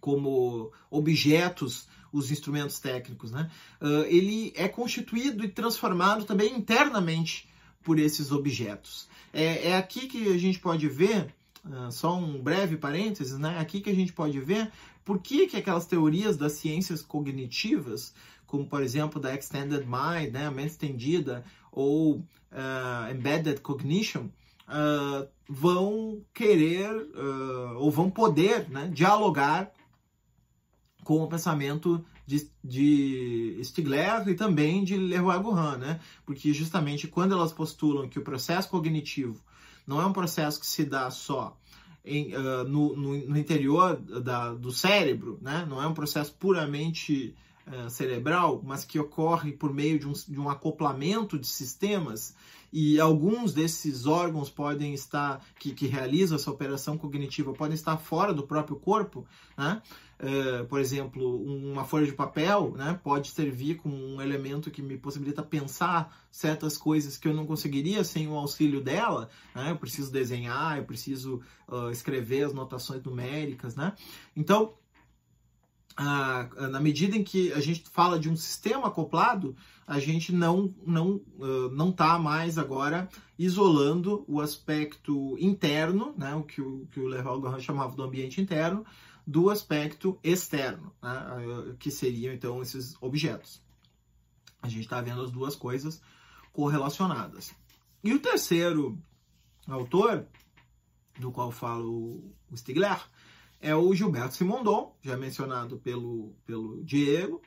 como 0.00 0.72
objetos 0.90 1.88
os 2.12 2.30
instrumentos 2.30 2.78
técnicos, 2.78 3.30
né? 3.30 3.50
Uh, 3.80 4.04
ele 4.06 4.52
é 4.56 4.68
constituído 4.68 5.44
e 5.44 5.48
transformado 5.48 6.24
também 6.24 6.54
internamente 6.54 7.48
por 7.82 7.98
esses 7.98 8.32
objetos. 8.32 9.08
É, 9.32 9.68
é 9.68 9.76
aqui 9.76 10.06
que 10.06 10.28
a 10.28 10.38
gente 10.38 10.58
pode 10.58 10.88
ver, 10.88 11.26
uh, 11.26 11.28
só 11.90 12.16
um 12.16 12.40
breve 12.40 12.76
parênteses, 12.76 13.38
né? 13.38 13.58
Aqui 13.58 13.80
que 13.80 13.90
a 13.90 13.94
gente 13.94 14.12
pode 14.12 14.40
ver 14.40 14.70
por 15.04 15.20
que, 15.20 15.46
que 15.46 15.56
aquelas 15.56 15.86
teorias 15.86 16.36
das 16.36 16.52
ciências 16.52 17.02
cognitivas 17.02 18.14
como 18.48 18.66
por 18.66 18.82
exemplo 18.82 19.20
da 19.20 19.32
Extended 19.32 19.86
Mind, 19.86 20.32
né, 20.32 20.46
a 20.46 20.50
mente 20.50 20.70
estendida, 20.70 21.44
ou 21.70 22.16
uh, 22.16 23.12
Embedded 23.14 23.60
Cognition, 23.60 24.24
uh, 24.66 25.28
vão 25.46 26.24
querer 26.34 26.90
uh, 26.90 27.76
ou 27.76 27.90
vão 27.90 28.10
poder 28.10 28.68
né, 28.70 28.90
dialogar 28.92 29.70
com 31.04 31.22
o 31.22 31.28
pensamento 31.28 32.04
de, 32.26 32.50
de 32.64 33.60
Stigler 33.62 34.26
e 34.28 34.34
também 34.34 34.82
de 34.82 34.96
Leroy 34.96 35.38
Gourhan, 35.40 35.78
né? 35.78 36.00
Porque 36.26 36.52
justamente 36.52 37.06
quando 37.06 37.32
elas 37.32 37.52
postulam 37.52 38.08
que 38.08 38.18
o 38.18 38.24
processo 38.24 38.68
cognitivo 38.68 39.42
não 39.88 40.00
é 40.00 40.06
um 40.06 40.12
processo 40.12 40.60
que 40.60 40.66
se 40.66 40.84
dá 40.84 41.10
só 41.10 41.56
em, 42.04 42.36
uh, 42.36 42.62
no, 42.64 42.94
no, 42.94 43.16
no, 43.26 43.38
interior 43.38 43.96
da, 43.96 44.52
do 44.52 44.70
cérebro, 44.70 45.38
né? 45.40 45.66
Não 45.68 45.82
é 45.82 45.86
um 45.86 45.94
processo 45.94 46.34
puramente 46.34 47.34
eh, 47.70 47.88
cerebral, 47.90 48.62
mas 48.64 48.82
que 48.82 48.98
ocorre 48.98 49.52
por 49.52 49.74
meio 49.74 49.98
de 49.98 50.08
um, 50.08 50.12
de 50.12 50.40
um 50.40 50.48
acoplamento 50.48 51.38
de 51.38 51.46
sistemas, 51.46 52.34
e 52.72 52.98
alguns 52.98 53.52
desses 53.52 54.06
órgãos 54.06 54.48
podem 54.48 54.94
estar, 54.94 55.44
que, 55.58 55.72
que 55.72 55.86
realizam 55.86 56.36
essa 56.36 56.50
operação 56.50 56.96
cognitiva, 56.96 57.52
podem 57.52 57.74
estar 57.74 57.96
fora 57.98 58.32
do 58.32 58.42
próprio 58.42 58.76
corpo, 58.76 59.26
né? 59.56 59.82
Uh, 60.20 60.64
por 60.66 60.80
exemplo, 60.80 61.42
uma 61.44 61.84
folha 61.84 62.04
de 62.04 62.12
papel 62.12 62.72
né, 62.76 62.98
pode 63.04 63.30
servir 63.30 63.76
como 63.76 63.94
um 63.94 64.20
elemento 64.20 64.68
que 64.68 64.82
me 64.82 64.96
possibilita 64.96 65.44
pensar 65.44 66.26
certas 66.28 66.76
coisas 66.76 67.16
que 67.16 67.28
eu 67.28 67.34
não 67.34 67.46
conseguiria 67.46 68.02
sem 68.02 68.26
o 68.26 68.34
auxílio 68.34 68.80
dela. 68.80 69.30
Né? 69.54 69.70
Eu 69.70 69.76
preciso 69.76 70.10
desenhar, 70.10 70.78
eu 70.78 70.84
preciso 70.84 71.40
uh, 71.68 71.90
escrever 71.90 72.44
as 72.44 72.52
notações 72.52 73.02
numéricas. 73.04 73.76
Né? 73.76 73.92
Então, 74.36 74.74
ah, 76.00 76.48
na 76.70 76.78
medida 76.78 77.16
em 77.16 77.24
que 77.24 77.52
a 77.52 77.60
gente 77.60 77.82
fala 77.90 78.20
de 78.20 78.30
um 78.30 78.36
sistema 78.36 78.86
acoplado, 78.86 79.56
a 79.84 79.98
gente 79.98 80.32
não 80.32 80.72
não 80.86 81.16
uh, 81.40 81.68
não 81.72 81.90
está 81.90 82.16
mais 82.20 82.56
agora 82.56 83.08
isolando 83.36 84.24
o 84.28 84.40
aspecto 84.40 85.36
interno, 85.40 86.14
né, 86.16 86.36
o 86.36 86.44
que 86.44 86.60
o, 86.60 86.86
que 86.92 87.00
o 87.00 87.08
Leval 87.08 87.40
Gohan 87.40 87.58
chamava 87.58 87.96
do 87.96 88.04
ambiente 88.04 88.40
interno, 88.40 88.86
do 89.28 89.50
aspecto 89.50 90.18
externo, 90.24 90.90
né, 91.02 91.76
que 91.78 91.90
seriam 91.90 92.32
então 92.32 92.62
esses 92.62 92.96
objetos. 92.98 93.60
A 94.62 94.68
gente 94.70 94.84
está 94.84 95.02
vendo 95.02 95.20
as 95.20 95.30
duas 95.30 95.54
coisas 95.54 96.00
correlacionadas. 96.50 97.54
E 98.02 98.14
o 98.14 98.20
terceiro 98.20 98.98
autor, 99.68 100.26
do 101.18 101.30
qual 101.30 101.52
falo 101.52 102.24
o 102.50 102.56
Stigler, 102.56 102.98
é 103.60 103.74
o 103.74 103.94
Gilberto 103.94 104.34
Simondon, 104.34 104.96
já 105.02 105.14
mencionado 105.14 105.76
pelo, 105.76 106.34
pelo 106.46 106.82
Diego. 106.82 107.42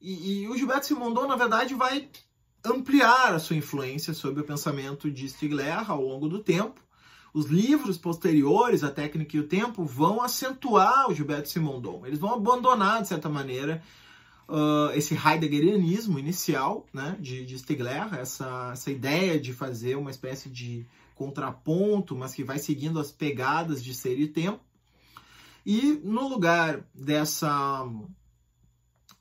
E, 0.00 0.42
e, 0.42 0.48
o 0.48 0.56
Gilberto 0.56 0.86
Simondon, 0.86 1.26
na 1.26 1.34
verdade, 1.34 1.74
vai 1.74 2.08
ampliar 2.64 3.34
a 3.34 3.40
sua 3.40 3.56
influência 3.56 4.14
sobre 4.14 4.40
o 4.40 4.46
pensamento 4.46 5.10
de 5.10 5.28
Stigler 5.28 5.90
ao 5.90 6.00
longo 6.00 6.28
do 6.28 6.38
tempo. 6.38 6.80
Os 7.32 7.46
livros 7.46 7.96
posteriores, 7.96 8.84
A 8.84 8.90
Técnica 8.90 9.36
e 9.36 9.40
o 9.40 9.48
Tempo, 9.48 9.84
vão 9.84 10.20
acentuar 10.20 11.08
o 11.08 11.14
Gilberto 11.14 11.48
Simondon. 11.48 12.06
Eles 12.06 12.18
vão 12.18 12.34
abandonar, 12.34 13.00
de 13.00 13.08
certa 13.08 13.28
maneira, 13.28 13.82
uh, 14.48 14.92
esse 14.94 15.14
heideggerianismo 15.14 16.18
inicial 16.18 16.86
né, 16.92 17.16
de, 17.18 17.46
de 17.46 17.58
Stigler, 17.58 18.12
essa, 18.14 18.70
essa 18.72 18.90
ideia 18.90 19.40
de 19.40 19.52
fazer 19.52 19.96
uma 19.96 20.10
espécie 20.10 20.50
de 20.50 20.86
contraponto, 21.14 22.14
mas 22.14 22.34
que 22.34 22.44
vai 22.44 22.58
seguindo 22.58 22.98
as 22.98 23.10
pegadas 23.10 23.82
de 23.82 23.94
ser 23.94 24.18
e 24.18 24.28
tempo. 24.28 24.60
E 25.64 26.00
no 26.04 26.28
lugar 26.28 26.84
dessa 26.94 27.88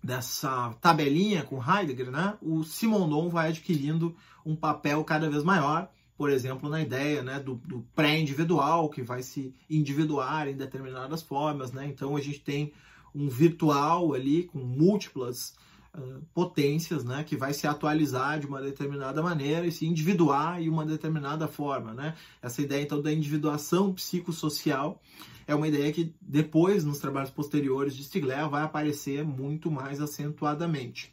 dessa 0.04 0.74
tabelinha 0.82 1.44
com 1.44 1.62
Heidegger, 1.62 2.10
né, 2.10 2.36
o 2.42 2.64
Simondon 2.64 3.30
vai 3.30 3.50
adquirindo 3.50 4.16
um 4.44 4.56
papel 4.56 5.04
cada 5.04 5.30
vez 5.30 5.44
maior, 5.44 5.92
por 6.22 6.30
exemplo, 6.30 6.70
na 6.70 6.80
ideia 6.80 7.24
né, 7.24 7.40
do, 7.40 7.56
do 7.56 7.82
pré-individual, 7.96 8.90
que 8.90 9.02
vai 9.02 9.24
se 9.24 9.56
individuar 9.68 10.48
em 10.48 10.56
determinadas 10.56 11.24
formas. 11.24 11.72
Né? 11.72 11.88
Então 11.88 12.16
a 12.16 12.22
gente 12.22 12.42
tem 12.42 12.72
um 13.16 13.28
virtual 13.28 14.14
ali 14.14 14.44
com 14.44 14.60
múltiplas 14.60 15.56
uh, 15.98 16.22
potências, 16.32 17.04
né, 17.04 17.24
que 17.24 17.36
vai 17.36 17.56
se 17.56 17.66
atualizar 17.66 18.40
de 18.40 18.46
uma 18.46 18.62
determinada 18.62 19.20
maneira 19.24 19.66
e 19.66 19.72
se 19.72 19.88
individuar 19.88 20.62
em 20.62 20.70
uma 20.70 20.86
determinada 20.86 21.48
forma. 21.48 21.92
Né? 21.92 22.14
Essa 22.40 22.62
ideia 22.62 22.84
então 22.84 23.02
da 23.02 23.12
individuação 23.12 23.92
psicossocial 23.92 25.02
é 25.48 25.56
uma 25.56 25.68
ideia 25.68 25.92
que 25.92 26.14
depois, 26.22 26.86
nos 26.86 27.00
trabalhos 27.00 27.32
posteriores 27.32 27.96
de 27.96 28.04
Stigler, 28.04 28.48
vai 28.48 28.62
aparecer 28.62 29.26
muito 29.26 29.72
mais 29.72 30.00
acentuadamente. 30.00 31.12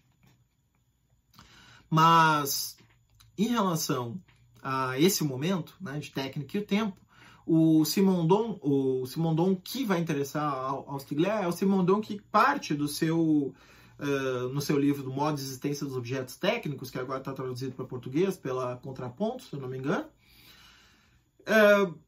Mas, 1.88 2.76
em 3.38 3.48
relação 3.48 4.20
a 4.62 4.98
esse 4.98 5.24
momento 5.24 5.74
né, 5.80 5.98
de 5.98 6.10
técnica 6.10 6.56
e 6.56 6.60
o 6.60 6.64
tempo, 6.64 6.96
o 7.46 7.84
Simondon, 7.84 8.58
o 8.62 9.06
Simondon 9.06 9.56
que 9.56 9.84
vai 9.84 9.98
interessar 9.98 10.52
ao, 10.52 10.98
Stigler 11.00 11.42
é 11.42 11.48
o 11.48 11.52
Simondon 11.52 12.00
que 12.00 12.20
parte 12.30 12.74
do 12.74 12.86
seu 12.86 13.54
Uh, 14.00 14.48
no 14.50 14.60
seu 14.60 14.78
livro 14.78 15.02
do 15.02 15.10
modo 15.10 15.34
de 15.34 15.42
existência 15.42 15.84
dos 15.84 15.96
objetos 15.96 16.36
técnicos, 16.36 16.88
que 16.88 17.00
agora 17.00 17.18
está 17.18 17.32
traduzido 17.32 17.74
para 17.74 17.84
português 17.84 18.36
pela 18.36 18.76
Contraponto, 18.76 19.42
se 19.42 19.52
eu 19.52 19.58
não 19.58 19.68
me 19.68 19.76
engano, 19.76 20.06
uh, 21.40 21.98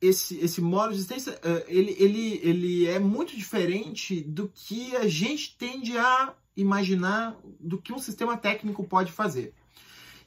esse, 0.00 0.36
esse 0.38 0.60
modo 0.60 0.88
de 0.88 0.96
existência, 0.96 1.34
uh, 1.34 1.64
ele, 1.68 1.94
ele, 2.00 2.40
ele 2.42 2.86
é 2.86 2.98
muito 2.98 3.36
diferente 3.36 4.20
do 4.22 4.48
que 4.48 4.96
a 4.96 5.06
gente 5.06 5.56
tende 5.56 5.96
a 5.96 6.34
imaginar 6.56 7.38
do 7.60 7.80
que 7.80 7.92
um 7.92 7.98
sistema 8.00 8.36
técnico 8.36 8.82
pode 8.82 9.12
fazer. 9.12 9.54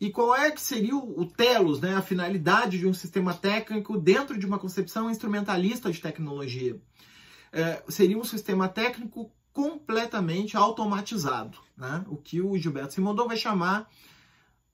E 0.02 0.10
qual 0.10 0.36
é 0.36 0.50
que 0.50 0.60
seria 0.60 0.96
o, 0.96 1.22
o 1.22 1.26
telos, 1.28 1.80
né, 1.80 1.94
a 1.94 2.02
finalidade 2.02 2.80
de 2.80 2.88
um 2.88 2.94
sistema 2.94 3.36
técnico 3.36 4.00
dentro 4.00 4.36
de 4.36 4.48
uma 4.48 4.58
concepção 4.58 5.12
instrumentalista 5.12 5.92
de 5.92 6.02
tecnologia? 6.02 6.82
É, 7.54 7.84
seria 7.88 8.18
um 8.18 8.24
sistema 8.24 8.68
técnico 8.68 9.32
completamente 9.54 10.58
automatizado, 10.58 11.60
né? 11.78 12.04
o 12.08 12.18
que 12.18 12.42
o 12.42 12.58
Gilberto 12.58 12.96
Simondon 12.96 13.28
vai 13.28 13.38
chamar 13.38 13.88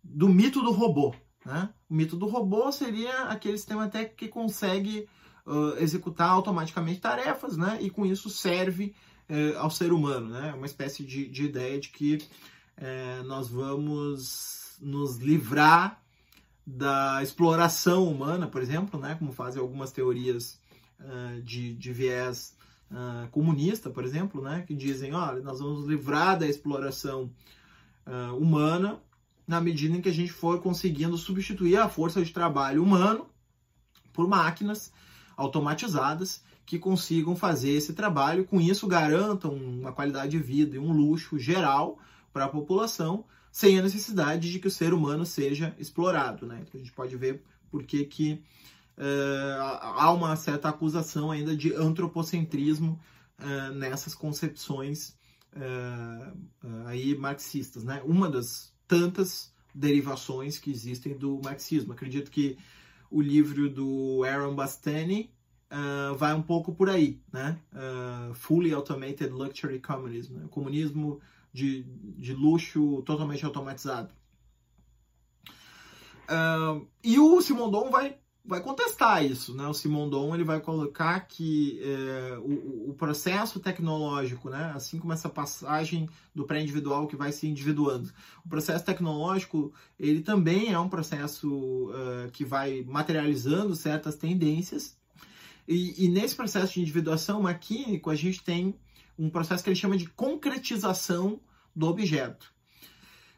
do 0.02 0.30
mito 0.30 0.62
do 0.62 0.72
robô. 0.72 1.14
Né? 1.44 1.68
O 1.90 1.94
mito 1.94 2.16
do 2.16 2.28
robô 2.28 2.72
seria 2.72 3.24
aquele 3.24 3.58
sistema 3.58 3.90
técnico 3.90 4.16
que 4.16 4.30
consegue 4.30 5.10
uh, 5.46 5.78
executar 5.80 6.30
automaticamente 6.30 7.02
tarefas 7.02 7.58
né? 7.58 7.80
e 7.82 7.90
com 7.90 8.06
isso 8.06 8.30
serve 8.30 8.96
uh, 9.30 9.58
ao 9.58 9.70
ser 9.70 9.92
humano. 9.92 10.30
Né? 10.30 10.54
Uma 10.54 10.68
espécie 10.68 11.04
de, 11.04 11.28
de 11.28 11.46
ideia 11.46 11.78
de 11.78 11.90
que 11.90 12.16
uh, 12.78 13.24
nós 13.26 13.50
vamos 13.50 14.57
nos 14.80 15.18
livrar 15.18 16.02
da 16.66 17.24
exploração 17.24 18.08
humana, 18.08 18.48
por 18.48 18.62
exemplo, 18.62 19.00
né? 19.00 19.16
como 19.16 19.32
fazem 19.32 19.62
algumas 19.62 19.92
teorias 19.92 20.60
uh, 21.00 21.42
de, 21.42 21.74
de 21.74 21.94
viés 21.94 22.56
uh, 22.92 23.30
comunista, 23.30 23.90
por 23.90 24.04
exemplo, 24.04 24.42
né? 24.42 24.64
que 24.68 24.76
dizem, 24.76 25.14
olha, 25.14 25.42
nós 25.42 25.60
vamos 25.60 25.86
livrar 25.88 26.38
da 26.38 26.48
exploração 26.48 27.32
uh, 28.06 28.36
humana 28.36 29.00
na 29.48 29.62
medida 29.62 29.96
em 29.96 30.02
que 30.02 30.10
a 30.10 30.14
gente 30.14 30.32
for 30.32 30.60
conseguindo 30.62 31.18
substituir 31.18 31.78
a 31.78 31.88
força 31.88 32.22
de 32.22 32.34
trabalho 32.34 32.84
humano 32.84 33.28
por 34.12 34.28
máquinas 34.28 34.92
automatizadas 35.38 36.44
que 36.66 36.78
consigam 36.78 37.34
fazer 37.34 37.70
esse 37.70 37.94
trabalho, 37.94 38.44
com 38.44 38.60
isso 38.60 38.88
garantam 38.88 39.54
uma 39.54 39.94
qualidade 39.94 40.32
de 40.32 40.40
vida 40.40 40.76
e 40.76 40.80
um 40.80 40.92
luxo 40.92 41.40
geral 41.40 41.98
para 42.34 42.44
a 42.44 42.50
população, 42.50 43.24
sem 43.58 43.80
a 43.80 43.82
necessidade 43.82 44.52
de 44.52 44.60
que 44.60 44.68
o 44.68 44.72
ser 44.72 44.94
humano 44.94 45.26
seja 45.26 45.76
explorado. 45.80 46.46
Né? 46.46 46.60
Então 46.62 46.74
a 46.76 46.78
gente 46.78 46.94
pode 46.94 47.18
ver 47.18 47.42
por 47.72 47.84
que, 47.84 48.06
que 48.06 48.34
uh, 48.96 49.62
há 49.82 50.12
uma 50.12 50.36
certa 50.36 50.70
acusação 50.70 51.32
ainda 51.32 51.58
de 51.58 51.74
antropocentrismo 51.74 53.00
uh, 53.40 53.74
nessas 53.74 54.14
concepções 54.14 55.18
uh, 55.56 56.38
aí 56.86 57.18
marxistas. 57.18 57.84
Né? 57.84 58.00
Uma 58.06 58.30
das 58.30 58.72
tantas 58.88 59.52
derivações 59.74 60.60
que 60.60 60.70
existem 60.70 61.18
do 61.18 61.42
marxismo. 61.44 61.94
Acredito 61.94 62.30
que 62.30 62.60
o 63.10 63.20
livro 63.20 63.68
do 63.72 64.24
Aaron 64.24 64.54
Bastani 64.54 65.32
uh, 65.72 66.16
vai 66.16 66.36
um 66.36 66.44
pouco 66.44 66.76
por 66.76 66.92
aí, 66.92 67.20
né? 67.34 67.60
Uh, 67.74 68.36
Fully 68.36 68.72
Automated 68.72 69.32
Luxury 69.32 69.80
Communism, 69.80 70.36
né? 70.36 70.46
comunismo 70.52 71.20
de, 71.54 71.84
de 71.84 72.34
luxo 72.34 73.02
totalmente 73.04 73.46
automatizado. 73.46 74.10
Uh, 76.30 76.86
e 77.04 77.18
o 77.20 77.42
Simondon 77.42 77.90
vai 77.90 78.18
vai 78.48 78.62
contestar 78.62 79.26
isso, 79.26 79.54
né? 79.54 79.68
O 79.68 79.74
Simondon 79.74 80.34
ele 80.34 80.46
vai 80.46 80.62
colocar 80.62 81.20
que 81.20 81.82
é, 81.84 82.38
o, 82.38 82.92
o, 82.92 82.94
processo 82.94 83.60
tecnológico, 83.60 84.50
né? 84.50 84.72
Assim 84.74 85.00
como 85.00 85.12
essa 85.12 85.28
passagem 85.28 86.08
do 86.34 86.46
pré-individual 86.46 87.08
que 87.08 87.18
vai 87.18 87.34
se 87.34 87.46
individuando, 87.46 88.10
o 88.46 88.48
processo 88.48 88.86
tecnológico 88.86 89.74
ele 90.00 90.22
também 90.22 90.72
é 90.72 90.80
um 90.80 90.88
processo 90.88 91.90
uh, 91.90 92.32
que 92.32 92.46
vai 92.46 92.86
materializando 92.88 93.76
certas 93.76 94.16
tendências 94.16 94.96
e, 95.68 96.06
e, 96.06 96.08
nesse 96.08 96.34
processo 96.34 96.76
de 96.76 96.82
individuação 96.82 97.42
maquínico 97.42 98.10
a 98.10 98.16
gente 98.16 98.42
tem 98.42 98.74
um 99.18 99.30
processo 99.30 99.64
que 99.64 99.70
ele 99.70 99.76
chama 99.76 99.98
de 99.98 100.08
concretização 100.08 101.40
do 101.76 101.88
objeto. 101.88 102.54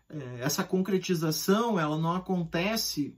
É, 0.09 0.39
essa 0.41 0.63
concretização 0.63 1.79
ela 1.79 1.97
não 1.97 2.15
acontece 2.15 3.15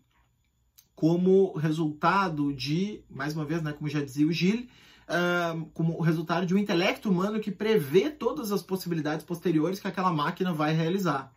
como 0.95 1.53
resultado 1.57 2.53
de, 2.53 3.03
mais 3.09 3.33
uma 3.33 3.45
vez, 3.45 3.61
né, 3.61 3.73
como 3.73 3.89
já 3.89 4.03
dizia 4.03 4.27
o 4.27 4.31
Gilles, 4.31 4.69
uh, 5.07 5.65
como 5.73 5.99
resultado 5.99 6.45
de 6.45 6.53
um 6.53 6.57
intelecto 6.57 7.09
humano 7.09 7.39
que 7.39 7.51
prevê 7.51 8.09
todas 8.09 8.51
as 8.51 8.61
possibilidades 8.61 9.25
posteriores 9.25 9.79
que 9.79 9.87
aquela 9.87 10.11
máquina 10.11 10.53
vai 10.53 10.73
realizar. 10.73 11.33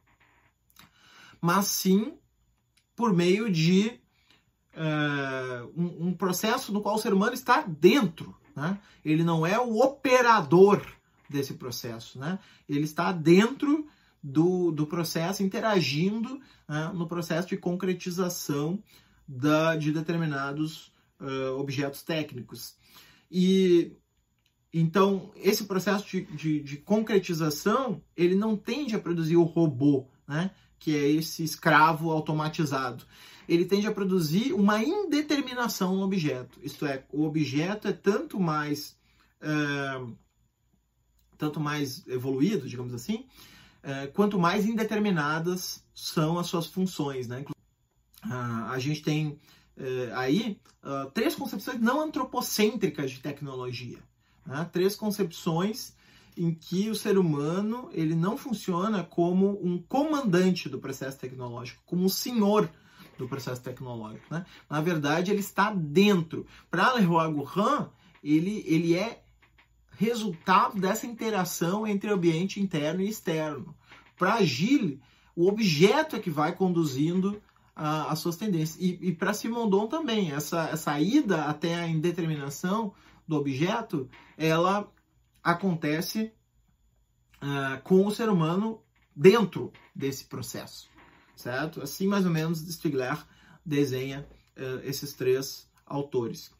Mas 1.40 1.66
sim 1.66 2.14
por 2.94 3.12
meio 3.12 3.50
de 3.50 3.98
uh, 4.76 5.72
um, 5.76 6.08
um, 6.08 6.14
processo 6.14 6.72
no 6.72 6.80
qual 6.80 6.96
o 6.96 6.98
ser 6.98 7.12
humano 7.12 7.34
está 7.34 7.62
dentro. 7.62 8.37
Né? 8.54 8.78
Ele 9.04 9.24
não 9.24 9.46
é 9.46 9.58
o 9.58 9.80
operador 9.80 10.84
desse 11.28 11.54
processo. 11.54 12.18
Né? 12.18 12.38
Ele 12.68 12.84
está 12.84 13.12
dentro 13.12 13.87
do, 14.22 14.70
do 14.70 14.87
processo, 14.87 15.42
interagindo 15.42 16.40
né, 16.68 16.90
no 16.94 17.06
processo 17.06 17.48
de 17.48 17.58
concretização 17.58 18.82
da, 19.28 19.76
de 19.76 19.92
determinados 19.92 20.92
uh, 21.20 21.58
objetos 21.58 22.02
técnicos. 22.02 22.74
E 23.30 23.92
então 24.72 25.30
esse 25.37 25.64
processo 25.64 26.06
de, 26.06 26.24
de, 26.24 26.60
de, 26.60 26.76
concretização 26.78 28.02
ele 28.16 28.34
não 28.34 28.56
tende 28.56 28.96
a 28.96 28.98
produzir 28.98 29.37
o 29.37 29.44
robô, 29.44 30.06
né? 30.26 30.50
que 30.78 30.96
é 30.96 31.08
esse 31.08 31.44
escravo 31.44 32.10
automatizado. 32.10 33.04
Ele 33.48 33.64
tende 33.64 33.87
a 33.87 33.92
produzir 33.92 34.52
uma 34.52 34.82
indeterminação 34.82 35.96
no 35.96 36.02
objeto. 36.02 36.58
Isto 36.62 36.87
é, 36.87 37.04
o 37.12 37.24
objeto 37.24 37.88
é 37.88 37.92
tanto 37.92 38.40
mais 38.40 38.96
é, 39.40 40.06
tanto 41.44 41.61
mais 41.61 42.07
evoluído, 42.07 42.66
digamos 42.66 42.94
assim, 42.94 43.26
é, 43.83 44.07
quanto 44.07 44.38
mais 44.38 44.64
indeterminadas 44.64 45.85
são 45.94 46.38
as 46.38 46.46
suas 46.46 46.66
funções. 46.66 47.28
Né? 47.28 47.44
Ah, 48.22 48.70
a 48.70 48.78
gente 48.78 49.02
tem 49.02 49.38
é, 49.76 50.11
aí 50.14 50.59
uh, 50.83 51.11
três 51.11 51.35
concepções 51.35 51.78
não 51.80 52.00
antropocêntricas 52.00 53.11
de 53.11 53.20
tecnologia. 53.20 53.98
Né? 54.46 54.66
Três 54.72 54.96
concepções 54.96 55.94
em 56.35 56.52
que 56.54 56.88
o 56.88 56.94
ser 56.94 57.18
humano 57.18 57.90
ele 57.92 58.14
não 58.14 58.38
funciona 58.38 59.04
como 59.04 59.61
um 59.62 59.78
comandante 59.78 60.68
do 60.68 60.78
processo 60.78 61.18
tecnológico, 61.18 61.83
como 61.85 62.04
um 62.04 62.09
senhor 62.09 62.70
do 63.18 63.28
processo 63.28 63.62
tecnológico. 63.62 64.24
Né? 64.30 64.46
Na 64.68 64.80
verdade, 64.80 65.30
ele 65.30 65.40
está 65.40 65.72
dentro. 65.72 66.46
Para 66.70 66.94
Leroy 66.94 67.30
Gourand, 67.33 67.90
ele, 68.22 68.64
ele 68.66 68.94
é 68.94 69.23
resultado 69.96 70.80
dessa 70.80 71.07
interação 71.07 71.87
entre 71.87 72.11
ambiente 72.11 72.61
interno 72.61 73.00
e 73.00 73.09
externo. 73.09 73.74
Para 74.16 74.42
Gilles, 74.44 74.98
o 75.35 75.48
objeto 75.48 76.16
é 76.16 76.20
que 76.20 76.30
vai 76.30 76.54
conduzindo 76.54 77.42
as 77.74 78.20
suas 78.20 78.37
tendências. 78.37 78.80
E, 78.80 78.98
e 79.09 79.12
para 79.12 79.35
Simondon 79.35 79.88
também, 79.88 80.30
essa, 80.30 80.68
essa 80.68 81.00
ida 81.00 81.44
até 81.46 81.74
a 81.74 81.88
indeterminação 81.88 82.94
do 83.26 83.37
objeto, 83.37 84.09
ela 84.38 84.88
acontece 85.42 86.33
uh, 87.42 87.83
com 87.83 88.07
o 88.07 88.11
ser 88.11 88.28
humano 88.28 88.80
dentro 89.14 89.72
desse 89.94 90.24
processo, 90.24 90.88
certo? 91.35 91.83
Assim, 91.83 92.07
mais 92.07 92.24
ou 92.24 92.30
menos, 92.30 92.61
Stigler 92.61 93.18
desenha 93.64 94.26
uh, 94.57 94.80
esses 94.85 95.14
três 95.14 95.68
autores. 95.85 96.53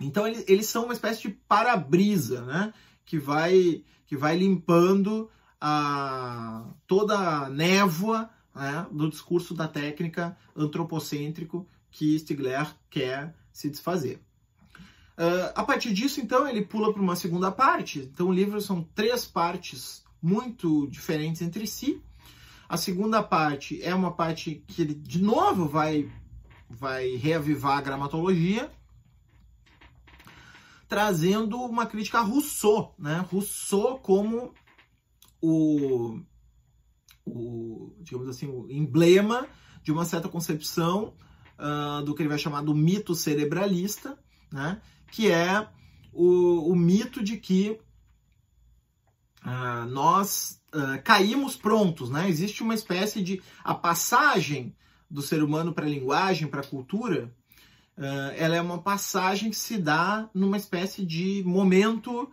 Então, 0.00 0.26
eles, 0.26 0.44
eles 0.46 0.66
são 0.66 0.84
uma 0.84 0.92
espécie 0.92 1.22
de 1.22 1.30
para-brisa, 1.30 2.42
né? 2.42 2.72
Que 3.04 3.18
vai, 3.18 3.82
que 4.06 4.16
vai 4.16 4.36
limpando 4.36 5.30
a, 5.60 6.64
toda 6.86 7.18
a 7.18 7.48
névoa 7.48 8.30
né, 8.54 8.86
do 8.90 9.08
discurso 9.08 9.54
da 9.54 9.68
técnica 9.68 10.36
antropocêntrico 10.54 11.66
que 11.90 12.18
Stigler 12.18 12.74
quer 12.90 13.34
se 13.52 13.70
desfazer. 13.70 14.20
Uh, 15.16 15.48
a 15.54 15.64
partir 15.64 15.94
disso, 15.94 16.20
então, 16.20 16.46
ele 16.46 16.62
pula 16.62 16.92
para 16.92 17.00
uma 17.00 17.16
segunda 17.16 17.50
parte. 17.50 18.00
Então, 18.00 18.28
o 18.28 18.32
livro 18.32 18.60
são 18.60 18.82
três 18.94 19.24
partes 19.24 20.04
muito 20.20 20.86
diferentes 20.88 21.40
entre 21.40 21.66
si. 21.66 22.02
A 22.68 22.76
segunda 22.76 23.22
parte 23.22 23.82
é 23.82 23.94
uma 23.94 24.12
parte 24.12 24.62
que 24.66 24.82
ele, 24.82 24.94
de 24.94 25.22
novo, 25.22 25.66
vai, 25.66 26.10
vai 26.68 27.16
reavivar 27.16 27.78
a 27.78 27.80
gramatologia, 27.80 28.70
trazendo 30.88 31.58
uma 31.60 31.86
crítica 31.86 32.18
a 32.18 32.22
Rousseau, 32.22 32.94
né? 32.98 33.24
Rousseau 33.30 33.98
como 33.98 34.54
o, 35.40 36.20
o 37.24 37.94
digamos 38.00 38.28
assim, 38.28 38.46
o 38.46 38.70
emblema 38.70 39.46
de 39.82 39.92
uma 39.92 40.04
certa 40.04 40.28
concepção 40.28 41.14
uh, 41.58 42.02
do 42.04 42.14
que 42.14 42.22
ele 42.22 42.28
vai 42.28 42.38
chamar 42.38 42.62
do 42.62 42.74
mito 42.74 43.14
cerebralista, 43.14 44.18
né? 44.52 44.80
que 45.10 45.30
é 45.30 45.68
o, 46.12 46.70
o 46.70 46.76
mito 46.76 47.22
de 47.22 47.36
que 47.36 47.78
uh, 49.44 49.86
nós 49.88 50.60
uh, 50.74 51.02
caímos 51.02 51.56
prontos, 51.56 52.10
né? 52.10 52.28
Existe 52.28 52.62
uma 52.62 52.74
espécie 52.74 53.22
de 53.22 53.42
a 53.62 53.74
passagem 53.74 54.74
do 55.08 55.22
ser 55.22 55.42
humano 55.42 55.72
para 55.72 55.86
a 55.86 55.88
linguagem, 55.88 56.48
para 56.48 56.60
a 56.60 56.66
cultura, 56.66 57.32
uh, 57.98 58.32
ela 58.36 58.56
é 58.56 58.60
uma 58.60 58.78
passagem 58.78 59.50
que 59.50 59.56
se 59.56 59.78
dá 59.78 60.28
numa 60.34 60.56
espécie 60.56 61.04
de 61.04 61.42
momento 61.44 62.30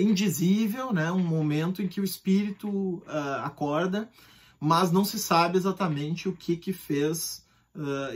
indizível, 0.00 0.92
né? 0.92 1.12
Um 1.12 1.22
momento 1.22 1.80
em 1.80 1.86
que 1.86 2.00
o 2.00 2.04
espírito 2.04 3.04
acorda, 3.44 4.10
mas 4.58 4.90
não 4.90 5.04
se 5.04 5.16
sabe 5.16 5.56
exatamente 5.56 6.28
o 6.28 6.34
que 6.34 6.56
que 6.56 6.72
fez 6.72 7.46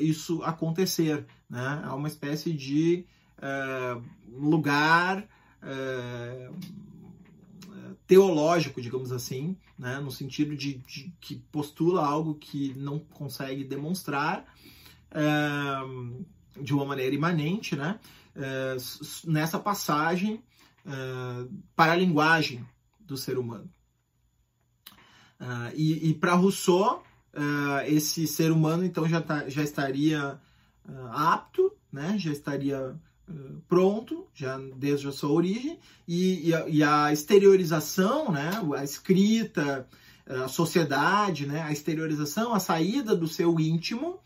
isso 0.00 0.42
acontecer, 0.42 1.24
né? 1.48 1.81
É 1.85 1.90
uma 1.90 2.09
espécie 2.09 2.53
de 2.53 3.07
uh, 3.38 4.03
lugar 4.29 5.29
uh, 5.62 6.57
teológico, 8.07 8.81
digamos 8.81 9.12
assim, 9.12 9.57
né? 9.79 9.98
no 10.00 10.11
sentido 10.11 10.57
de, 10.57 10.74
de, 10.79 11.12
que 11.20 11.37
postula 11.50 12.05
algo 12.05 12.35
que 12.35 12.74
não 12.74 12.98
consegue 12.98 13.64
demonstrar 13.64 14.44
uh, 15.11 16.24
de 16.61 16.73
uma 16.75 16.85
maneira 16.85 17.14
imanente, 17.14 17.77
né? 17.77 17.99
nessa 19.25 19.59
passagem 19.59 20.43
para 21.77 21.93
a 21.93 21.97
linguagem 21.97 22.67
do 22.99 23.17
ser 23.17 23.38
humano. 23.38 23.71
e, 25.75 26.11
e 26.11 26.14
para 26.14 26.35
Rousseau, 26.35 27.03
esse 27.87 28.27
ser 28.27 28.51
humano 28.51 28.85
então 28.85 29.09
já, 29.09 29.21
tá, 29.21 29.49
já 29.49 29.62
estaria 29.62 30.40
apto, 31.12 31.73
né? 31.93 32.17
já 32.19 32.33
estaria 32.33 32.99
pronto, 33.69 34.27
já 34.35 34.59
desde 34.77 35.09
a 35.09 35.12
sua 35.12 35.31
origem, 35.31 35.79
e, 36.07 36.49
e, 36.49 36.55
a, 36.55 36.69
e, 36.69 36.83
a, 36.83 37.12
exteriorização, 37.12 38.31
né, 38.31 38.51
a 38.77 38.85
escrita, 38.85 39.88
a 40.27 40.49
sociedade, 40.49 41.47
né, 41.47 41.62
a 41.62 41.73
exteriorização, 41.73 42.55
a 42.55 42.61
saída 42.61 43.17
do 43.17 43.27
seu 43.27 43.59
íntimo, 43.59 44.21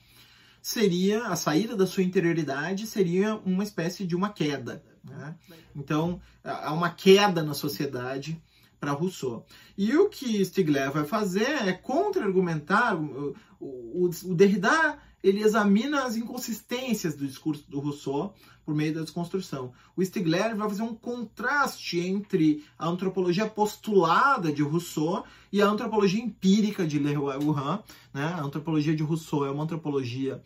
seria, 0.61 1.27
a 1.29 1.37
saída 1.37 1.77
da 1.77 1.87
sua 1.87 2.03
interioridade 2.03 2.87
seria 2.87 3.37
uma 3.37 3.63
espécie 3.63 4.07
de 4.07 4.17
uma 4.17 4.31
queda. 4.31 4.83
Né? 5.05 5.35
Então, 5.75 6.21
há 6.45 6.73
uma 6.73 6.91
queda 6.91 7.43
na 7.43 7.55
sociedade 7.55 8.41
para 8.81 8.93
Rousseau. 8.93 9.45
E 9.77 9.97
o 9.97 10.09
que 10.09 10.45
Stigler 10.45 10.91
vai 10.93 11.05
fazer 11.05 11.67
é 11.67 11.73
contra-argumentar. 11.73 12.97
O, 12.97 13.35
o, 13.61 14.11
o 14.25 14.35
Derrida 14.35 14.99
ele 15.23 15.43
examina 15.43 16.05
as 16.05 16.17
inconsistências 16.17 17.15
do 17.17 17.27
discurso 17.27 17.69
do 17.69 17.81
Rousseau 17.81 18.35
por 18.65 18.75
meio 18.75 18.95
da 18.95 19.01
desconstrução. 19.01 19.73
O 19.97 20.05
Stigler 20.05 20.55
vai 20.55 20.69
fazer 20.69 20.83
um 20.83 20.95
contraste 20.95 21.99
entre 22.01 22.65
a 22.79 22.87
antropologia 22.87 23.49
postulada 23.49 24.53
de 24.53 24.63
Rousseau 24.63 25.25
e 25.51 25.63
a 25.63 25.67
antropologia 25.67 26.23
empírica 26.23 26.87
de 26.87 26.99
Leroy-Gourand. 26.99 27.83
Né? 28.13 28.25
A 28.25 28.43
antropologia 28.43 28.95
de 28.95 29.03
Rousseau 29.03 29.47
é 29.47 29.51
uma 29.51 29.65
antropologia 29.65 30.43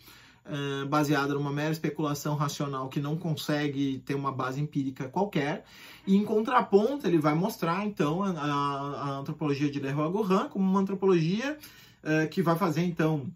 uh, 0.47 0.87
baseada 0.87 1.35
numa 1.35 1.53
mera 1.53 1.73
especulação 1.73 2.37
racional 2.37 2.89
que 2.89 3.01
não 3.01 3.17
consegue 3.17 3.99
ter 4.07 4.15
uma 4.15 4.33
base 4.33 4.61
empírica 4.61 5.09
qualquer. 5.09 5.65
E 6.07 6.17
em 6.17 6.25
contraponto, 6.25 7.07
ele 7.07 7.19
vai 7.19 7.35
mostrar, 7.35 7.85
então, 7.85 8.23
a, 8.23 8.31
a 8.31 9.19
antropologia 9.19 9.71
de 9.71 9.81
Leroy-Gourand 9.81 10.49
como 10.49 10.65
uma 10.65 10.81
antropologia 10.81 11.59
uh, 12.05 12.29
que 12.29 12.41
vai 12.41 12.57
fazer, 12.57 12.83
então, 12.83 13.27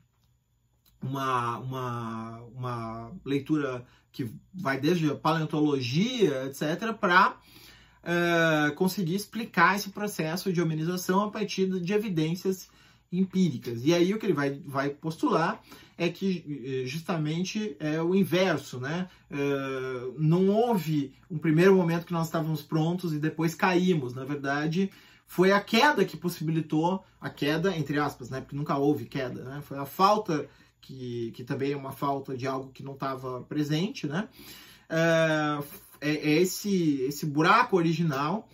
uma, 1.02 1.58
uma, 1.58 2.40
uma 2.54 3.12
leitura 3.24 3.84
que 4.12 4.30
vai 4.54 4.80
desde 4.80 5.14
paleontologia, 5.16 6.46
etc., 6.46 6.92
para 6.98 7.36
eh, 8.02 8.70
conseguir 8.76 9.16
explicar 9.16 9.74
esse 9.74 9.90
processo 9.90 10.52
de 10.52 10.62
hominização 10.62 11.24
a 11.24 11.30
partir 11.30 11.66
de 11.80 11.92
evidências 11.92 12.68
empíricas. 13.12 13.84
E 13.84 13.92
aí 13.92 14.14
o 14.14 14.18
que 14.18 14.26
ele 14.26 14.32
vai, 14.32 14.60
vai 14.64 14.90
postular 14.90 15.60
é 15.98 16.08
que 16.08 16.44
eh, 16.64 16.86
justamente 16.86 17.76
é 17.80 18.00
o 18.00 18.14
inverso, 18.14 18.78
né? 18.78 19.08
Uh, 19.28 20.14
não 20.18 20.48
houve 20.48 21.12
um 21.28 21.36
primeiro 21.36 21.74
momento 21.74 22.06
que 22.06 22.12
nós 22.12 22.26
estávamos 22.26 22.62
prontos 22.62 23.12
e 23.12 23.18
depois 23.18 23.54
caímos. 23.54 24.14
Na 24.14 24.24
verdade, 24.24 24.90
foi 25.26 25.50
a 25.50 25.60
queda 25.60 26.04
que 26.04 26.16
possibilitou 26.16 27.04
a 27.20 27.28
queda, 27.28 27.76
entre 27.76 27.98
aspas, 27.98 28.30
né? 28.30 28.40
Porque 28.40 28.54
nunca 28.54 28.76
houve 28.76 29.06
queda, 29.06 29.42
né? 29.42 29.62
Foi 29.62 29.78
a 29.78 29.84
falta 29.84 30.48
que, 30.86 31.32
que 31.32 31.42
também 31.42 31.72
é 31.72 31.76
uma 31.76 31.90
falta 31.90 32.36
de 32.36 32.46
algo 32.46 32.70
que 32.70 32.82
não 32.82 32.92
estava 32.92 33.42
presente, 33.42 34.06
né? 34.06 34.28
É, 34.88 35.58
é, 36.00 36.10
é, 36.10 36.40
esse, 36.40 37.00
esse 37.02 37.26
buraco 37.26 37.76
original 37.76 38.48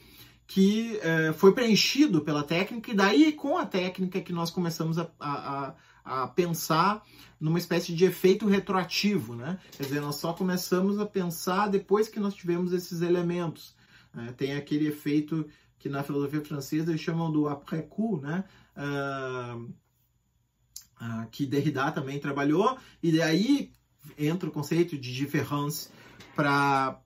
que 0.46 0.98
é, 1.02 1.32
foi 1.34 1.52
preenchido 1.52 2.22
pela 2.22 2.42
técnica, 2.42 2.90
e 2.90 2.94
daí 2.94 3.32
com 3.32 3.58
a 3.58 3.66
técnica 3.66 4.20
que 4.20 4.32
nós 4.32 4.50
começamos 4.50 4.98
a, 4.98 5.10
a, 5.20 5.74
a, 6.04 6.28
pensar 6.28 7.02
numa 7.38 7.58
espécie 7.58 7.94
de 7.94 8.04
efeito 8.04 8.46
retroativo, 8.46 9.34
né? 9.34 9.58
Quer 9.76 9.84
dizer, 9.84 10.00
nós 10.00 10.16
só 10.16 10.32
começamos 10.32 10.98
a 10.98 11.06
pensar 11.06 11.68
depois 11.68 12.08
que 12.08 12.20
nós 12.20 12.34
tivemos 12.34 12.72
esses 12.72 13.02
elementos. 13.02 13.74
Né? 14.14 14.32
Tem 14.36 14.54
aquele 14.54 14.86
efeito 14.86 15.46
que 15.78 15.88
na 15.88 16.02
filosofia 16.02 16.40
francesa 16.40 16.90
eles 16.90 17.00
chamam 17.00 17.30
do 17.30 17.48
après-coup, 17.48 18.20
né? 18.20 18.44
Uh, 18.76 19.72
que 21.30 21.46
Derrida 21.46 21.90
também 21.90 22.18
trabalhou, 22.18 22.76
e 23.02 23.12
daí 23.12 23.70
entra 24.18 24.48
o 24.48 24.52
conceito 24.52 24.96
de 24.96 25.14
différence 25.14 25.88
para 26.34 26.98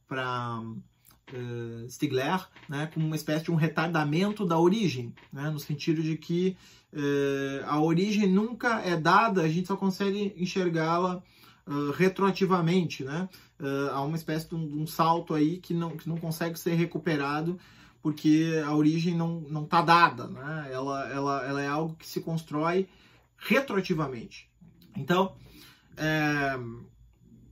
uh, 1.32 1.90
Stigler, 1.90 2.46
né, 2.68 2.88
como 2.92 3.06
uma 3.06 3.16
espécie 3.16 3.44
de 3.44 3.50
um 3.50 3.56
retardamento 3.56 4.46
da 4.46 4.59
origem, 4.59 5.14
né, 5.32 5.50
no 5.50 5.59
sentido 5.59 6.02
de 6.02 6.16
que 6.16 6.56
uh, 6.92 7.64
a 7.66 7.80
origem 7.80 8.26
nunca 8.26 8.80
é 8.80 8.96
dada, 8.96 9.42
a 9.42 9.48
gente 9.48 9.68
só 9.68 9.76
consegue 9.76 10.35
enxergá-la 10.37 11.22
uh, 11.66 11.90
retroativamente, 11.92 13.04
né? 13.04 13.28
Uh, 13.59 13.90
há 13.90 14.02
uma 14.02 14.16
espécie 14.16 14.48
de 14.48 14.54
um, 14.54 14.68
de 14.68 14.76
um, 14.76 14.87
salto 14.87 15.35
aí 15.35 15.56
que 15.59 15.72
não, 15.72 15.96
que 15.96 16.09
não 16.09 16.18
consegue 16.18 16.59
ser 16.59 16.74
recuperado 16.74 17.59
porque 18.02 18.62
a 18.64 18.74
origem 18.74 19.16
não 19.16 19.64
está 19.64 19.82
dada, 19.82 20.28
né? 20.28 20.68
Ela, 20.70 21.09
ela, 21.09 21.44
ela 21.44 21.62
é 21.62 21.66
algo 21.66 21.96
que 21.96 22.06
se 22.06 22.20
constrói 22.20 22.87
retroativamente. 23.38 24.51
Então, 24.96 25.37
é, 25.96 26.59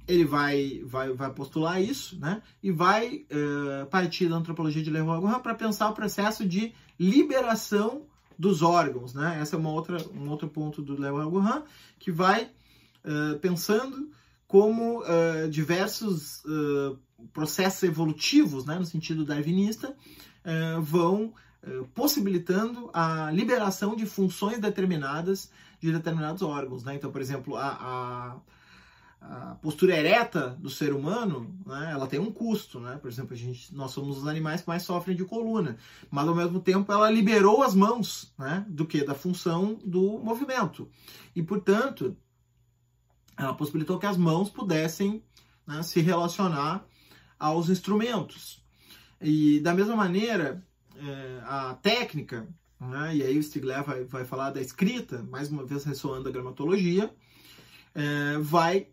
ele 0.07 0.25
vai, 0.25 0.83
vai, 0.85 1.13
vai 1.13 1.33
postular 1.33 1.83
isso, 1.83 2.19
né? 2.19 2.43
E 2.63 2.71
vai 2.71 3.25
é, 3.31 3.85
partir 3.87 4.29
da 4.29 4.37
antropologia 4.37 4.83
de 4.83 4.91
Leroy 4.91 5.21
Gorin 5.21 5.41
para 5.41 5.55
pensar 5.55 5.89
o 5.89 5.95
processo 5.95 6.47
de 6.47 6.73
liberação 6.99 8.07
dos 8.39 8.63
órgãos, 8.63 9.15
né? 9.15 9.41
Esse 9.41 9.55
é 9.55 9.59
uma 9.59 9.71
outra, 9.71 9.97
um 10.13 10.29
outro 10.29 10.49
ponto 10.49 10.83
do 10.83 11.01
Leroy 11.01 11.31
Gorin 11.31 11.63
que 11.99 12.13
vai 12.13 12.51
é, 13.05 13.35
pensando 13.39 14.11
como 14.47 15.05
é, 15.05 15.47
diversos 15.49 16.43
é, 16.45 16.97
processos 17.33 17.83
evolutivos, 17.83 18.65
né, 18.65 18.79
no 18.79 18.85
sentido 18.85 19.25
darwinista, 19.25 19.95
é, 20.43 20.79
vão 20.81 21.33
possibilitando 21.95 22.91
a 22.93 23.31
liberação 23.31 23.97
de 23.97 24.05
funções 24.05 24.59
determinadas 24.59 25.51
de 25.85 25.93
determinados 25.93 26.43
órgãos. 26.43 26.83
Né? 26.85 26.95
Então, 26.95 27.11
por 27.11 27.21
exemplo, 27.21 27.57
a, 27.57 27.69
a 27.69 28.37
a 29.27 29.55
postura 29.63 29.97
ereta 29.97 30.51
do 30.61 30.69
ser 30.69 30.93
humano, 30.93 31.59
né, 31.65 31.93
ela 31.93 32.07
tem 32.07 32.21
um 32.21 32.31
custo, 32.31 32.79
né? 32.79 32.99
Por 33.01 33.11
exemplo, 33.11 33.33
a 33.33 33.37
gente, 33.37 33.75
nós 33.75 33.91
somos 33.91 34.19
os 34.19 34.27
animais 34.27 34.61
que 34.61 34.69
mais 34.69 34.83
sofrem 34.83 35.17
de 35.17 35.25
coluna, 35.25 35.79
mas 36.11 36.29
ao 36.29 36.35
mesmo 36.35 36.61
tempo 36.61 36.93
ela 36.93 37.11
liberou 37.11 37.63
as 37.63 37.75
mãos, 37.75 38.35
né? 38.39 38.67
Do 38.69 38.87
que 38.87 39.03
da 39.03 39.15
função 39.15 39.81
do 39.83 40.19
movimento 40.19 40.91
e, 41.35 41.43
portanto, 41.43 42.15
ela 43.37 43.55
possibilitou 43.55 43.99
que 43.99 44.07
as 44.07 44.17
mãos 44.17 44.51
pudessem 44.51 45.23
né, 45.67 45.83
se 45.83 46.01
relacionar 46.01 46.85
aos 47.39 47.69
instrumentos. 47.69 48.63
E 49.21 49.59
da 49.61 49.75
mesma 49.75 49.97
maneira, 49.97 50.63
é, 50.97 51.41
a 51.45 51.75
técnica, 51.75 52.47
né, 52.91 53.17
e 53.17 53.23
aí 53.23 53.39
o 53.39 53.43
Stigler 53.43 53.83
vai, 53.85 54.05
vai 54.05 54.25
falar 54.25 54.51
da 54.51 54.61
escrita, 54.61 55.23
mais 55.23 55.51
uma 55.51 55.65
vez 55.65 55.85
ressoando 55.85 56.29
a 56.29 56.33
gramatologia, 56.33 57.15
é, 57.95 58.39
vai 58.39 58.89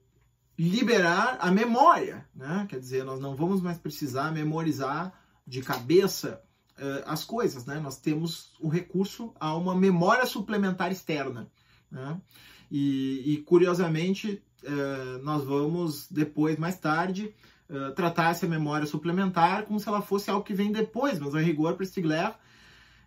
liberar 0.58 1.38
a 1.42 1.50
memória, 1.50 2.24
né? 2.36 2.68
Quer 2.70 2.80
dizer, 2.80 3.04
nós 3.04 3.20
não 3.20 3.36
vamos 3.36 3.62
mais 3.62 3.80
precisar 3.80 4.32
memorizar 4.32 5.12
de 5.48 5.60
cabeça 5.62 6.40
uh, 6.78 7.04
as 7.08 7.24
coisas, 7.24 7.66
né? 7.66 7.80
Nós 7.80 7.98
temos 7.98 8.54
o 8.60 8.70
recurso 8.70 9.34
a 9.40 9.56
uma 9.56 9.74
memória 9.74 10.26
suplementar 10.26 10.92
externa, 10.92 11.50
né? 11.90 12.22
E, 12.70 13.34
e 13.34 13.38
curiosamente, 13.38 14.44
uh, 14.64 15.24
nós 15.24 15.44
vamos 15.44 16.08
depois, 16.12 16.58
mais 16.58 16.78
tarde, 16.78 17.34
uh, 17.68 17.92
tratar 17.96 18.30
essa 18.30 18.48
memória 18.48 18.86
suplementar 18.86 19.66
como 19.66 19.80
se 19.80 19.88
ela 19.88 20.02
fosse 20.02 20.30
algo 20.30 20.46
que 20.46 20.54
vem 20.54 20.72
depois, 20.72 21.18
mas 21.18 21.34
a 21.34 21.40
rigor 21.40 21.74
para 21.74 21.88
Stigler, 21.88 22.36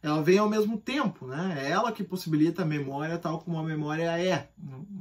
ela 0.04 0.22
vem 0.22 0.36
ao 0.36 0.50
mesmo 0.50 0.76
tempo, 0.76 1.26
né? 1.26 1.64
É 1.64 1.70
ela 1.70 1.90
que 1.90 2.04
possibilita 2.04 2.60
a 2.60 2.66
memória 2.66 3.16
tal 3.16 3.38
como 3.38 3.56
a 3.56 3.62
memória 3.62 4.18
é. 4.18 4.50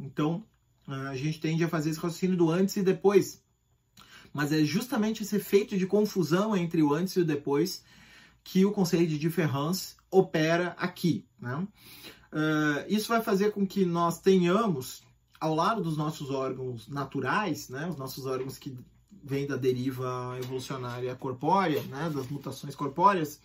Então, 0.01 0.45
a 0.87 1.13
gente 1.13 1.41
tende 1.41 1.61
a 1.61 1.67
fazer 1.67 1.89
esse 1.89 1.99
raciocínio 1.99 2.37
do 2.37 2.49
antes 2.49 2.77
e 2.77 2.81
depois. 2.81 3.43
Mas 4.31 4.53
é 4.53 4.63
justamente 4.63 5.21
esse 5.21 5.35
efeito 5.35 5.77
de 5.77 5.85
confusão 5.85 6.55
entre 6.55 6.81
o 6.81 6.93
antes 6.93 7.17
e 7.17 7.19
o 7.19 7.25
depois 7.25 7.83
que 8.45 8.65
o 8.65 8.71
conceito 8.71 9.09
de 9.09 9.19
Difference 9.19 9.97
opera 10.09 10.73
aqui. 10.79 11.25
Né? 11.37 11.67
Uh, 12.31 12.87
isso 12.87 13.09
vai 13.09 13.21
fazer 13.21 13.51
com 13.51 13.67
que 13.67 13.83
nós 13.83 14.21
tenhamos, 14.21 15.03
ao 15.37 15.53
lado 15.53 15.83
dos 15.83 15.97
nossos 15.97 16.29
órgãos 16.29 16.87
naturais, 16.87 17.67
né, 17.67 17.89
os 17.89 17.97
nossos 17.97 18.25
órgãos 18.25 18.57
que 18.57 18.73
vêm 19.21 19.45
da 19.45 19.57
deriva 19.57 20.37
evolucionária 20.41 21.13
corpórea, 21.13 21.81
né, 21.83 22.09
das 22.09 22.27
mutações 22.27 22.73
corpóreas, 22.73 23.41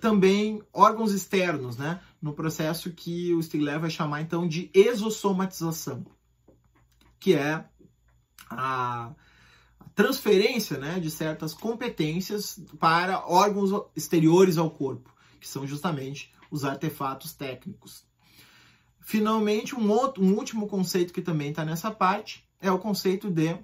também 0.00 0.62
órgãos 0.72 1.12
externos, 1.12 1.76
né, 1.76 2.00
no 2.20 2.32
processo 2.34 2.90
que 2.90 3.32
o 3.34 3.42
Stigler 3.42 3.80
vai 3.80 3.90
chamar 3.90 4.20
então 4.20 4.46
de 4.46 4.70
exossomatização 4.74 6.04
que 7.24 7.32
é 7.32 7.64
a 8.50 9.14
transferência 9.94 10.76
né, 10.76 11.00
de 11.00 11.10
certas 11.10 11.54
competências 11.54 12.60
para 12.78 13.26
órgãos 13.26 13.70
exteriores 13.96 14.58
ao 14.58 14.70
corpo, 14.70 15.10
que 15.40 15.48
são 15.48 15.66
justamente 15.66 16.30
os 16.50 16.66
artefatos 16.66 17.32
técnicos. 17.32 18.04
Finalmente, 19.00 19.74
um, 19.74 19.90
outro, 19.90 20.22
um 20.22 20.34
último 20.34 20.66
conceito 20.66 21.14
que 21.14 21.22
também 21.22 21.48
está 21.48 21.64
nessa 21.64 21.90
parte 21.90 22.46
é 22.60 22.70
o 22.70 22.78
conceito 22.78 23.30
de 23.30 23.56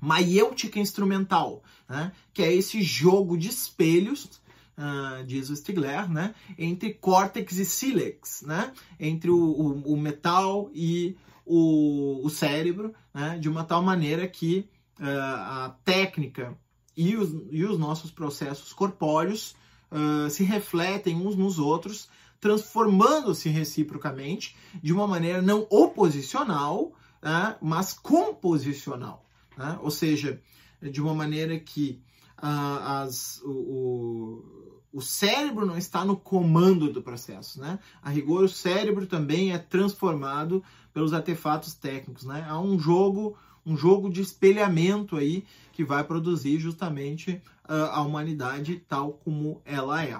maiêutica 0.00 0.80
instrumental, 0.80 1.62
né, 1.88 2.10
que 2.34 2.42
é 2.42 2.52
esse 2.52 2.82
jogo 2.82 3.38
de 3.38 3.50
espelhos 3.50 4.42
uh, 4.78 5.24
diz 5.24 5.50
o 5.50 5.56
Stigler, 5.56 6.10
né, 6.10 6.34
entre 6.58 6.94
córtex 6.94 7.56
e 7.56 7.64
sílex, 7.64 8.42
né, 8.42 8.72
entre 8.98 9.30
o, 9.30 9.36
o, 9.36 9.92
o 9.94 9.96
metal 9.96 10.70
e 10.74 11.16
o, 11.44 12.24
o 12.24 12.30
cérebro, 12.30 12.94
né, 13.14 13.38
de 13.38 13.48
uma 13.48 13.64
tal 13.64 13.82
maneira 13.82 14.26
que 14.26 14.68
uh, 15.00 15.04
a 15.04 15.76
técnica 15.84 16.56
e 16.96 17.16
os, 17.16 17.30
e 17.50 17.64
os 17.64 17.78
nossos 17.78 18.10
processos 18.10 18.72
corpóreos 18.72 19.54
uh, 19.90 20.28
se 20.30 20.44
refletem 20.44 21.16
uns 21.16 21.36
nos 21.36 21.58
outros, 21.58 22.08
transformando-se 22.40 23.48
reciprocamente 23.48 24.56
de 24.82 24.92
uma 24.92 25.06
maneira 25.06 25.40
não 25.40 25.66
oposicional, 25.70 26.92
né, 27.22 27.56
mas 27.60 27.92
composicional. 27.92 29.24
Né? 29.56 29.78
Ou 29.82 29.90
seja, 29.90 30.40
de 30.82 31.00
uma 31.00 31.14
maneira 31.14 31.58
que 31.58 32.02
uh, 32.38 33.02
as, 33.02 33.40
o 33.44 34.55
o 34.96 35.02
cérebro 35.02 35.66
não 35.66 35.76
está 35.76 36.06
no 36.06 36.16
comando 36.16 36.90
do 36.90 37.02
processo, 37.02 37.60
né? 37.60 37.78
A 38.00 38.08
rigor, 38.08 38.44
o 38.44 38.48
cérebro 38.48 39.06
também 39.06 39.52
é 39.52 39.58
transformado 39.58 40.64
pelos 40.90 41.12
artefatos 41.12 41.74
técnicos, 41.74 42.24
né? 42.24 42.46
Há 42.48 42.58
um 42.58 42.78
jogo, 42.78 43.36
um 43.66 43.76
jogo 43.76 44.08
de 44.08 44.22
espelhamento 44.22 45.14
aí 45.14 45.44
que 45.74 45.84
vai 45.84 46.02
produzir 46.02 46.58
justamente 46.58 47.42
uh, 47.68 47.90
a 47.92 48.00
humanidade 48.00 48.82
tal 48.88 49.12
como 49.12 49.60
ela 49.66 50.02
é. 50.02 50.18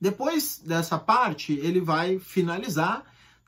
Depois 0.00 0.60
dessa 0.66 0.98
parte, 0.98 1.52
ele 1.52 1.80
vai 1.80 2.18
finalizar 2.18 3.04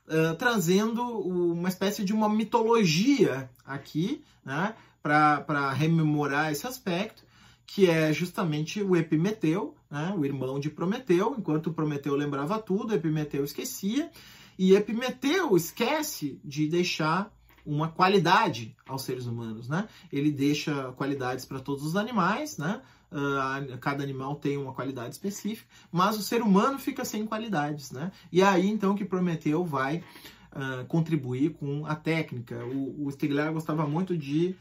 uh, 0.07 0.35
trazendo 0.37 1.03
uma 1.03 1.67
espécie 1.67 2.05
de 2.05 2.13
uma 2.13 2.29
mitologia 2.29 3.49
aqui, 3.65 4.23
né? 4.45 4.73
Para 5.03 5.73
rememorar 5.73 6.53
esse 6.53 6.65
aspecto 6.65 7.24
que 7.65 7.89
é 7.89 8.13
justamente 8.13 8.81
o 8.81 8.95
Epimeteu, 8.95 9.75
né, 9.89 10.13
o 10.17 10.25
irmão 10.25 10.59
de 10.59 10.69
Prometeu. 10.69 11.35
Enquanto 11.37 11.73
Prometeu 11.73 12.15
lembrava 12.15 12.59
tudo, 12.59 12.93
Epimeteu 12.93 13.43
esquecia. 13.43 14.09
E 14.57 14.73
Epimeteu 14.75 15.55
esquece 15.57 16.39
de 16.43 16.67
deixar 16.67 17.31
uma 17.65 17.89
qualidade 17.89 18.75
aos 18.87 19.01
seres 19.01 19.25
humanos, 19.25 19.67
né? 19.67 19.87
Ele 20.13 20.31
deixa 20.31 20.91
qualidades 20.93 21.45
para 21.45 21.59
todos 21.59 21.83
os 21.83 21.95
animais, 21.95 22.57
né? 22.57 22.81
Uh, 23.11 23.77
cada 23.79 24.03
animal 24.03 24.35
tem 24.35 24.57
uma 24.57 24.73
qualidade 24.73 25.15
específica, 25.15 25.67
mas 25.91 26.17
o 26.17 26.21
ser 26.21 26.41
humano 26.41 26.77
fica 26.77 27.03
sem 27.03 27.25
qualidades, 27.25 27.91
né? 27.91 28.11
E 28.31 28.41
é 28.41 28.45
aí 28.45 28.67
então 28.67 28.93
que 28.93 29.03
Prometeu 29.03 29.65
vai 29.65 30.03
uh, 30.51 30.85
contribuir 30.87 31.53
com 31.53 31.85
a 31.85 31.95
técnica. 31.95 32.63
O, 32.65 33.07
o 33.07 33.11
Stigler 33.11 33.51
gostava 33.51 33.87
muito 33.87 34.15
de 34.15 34.55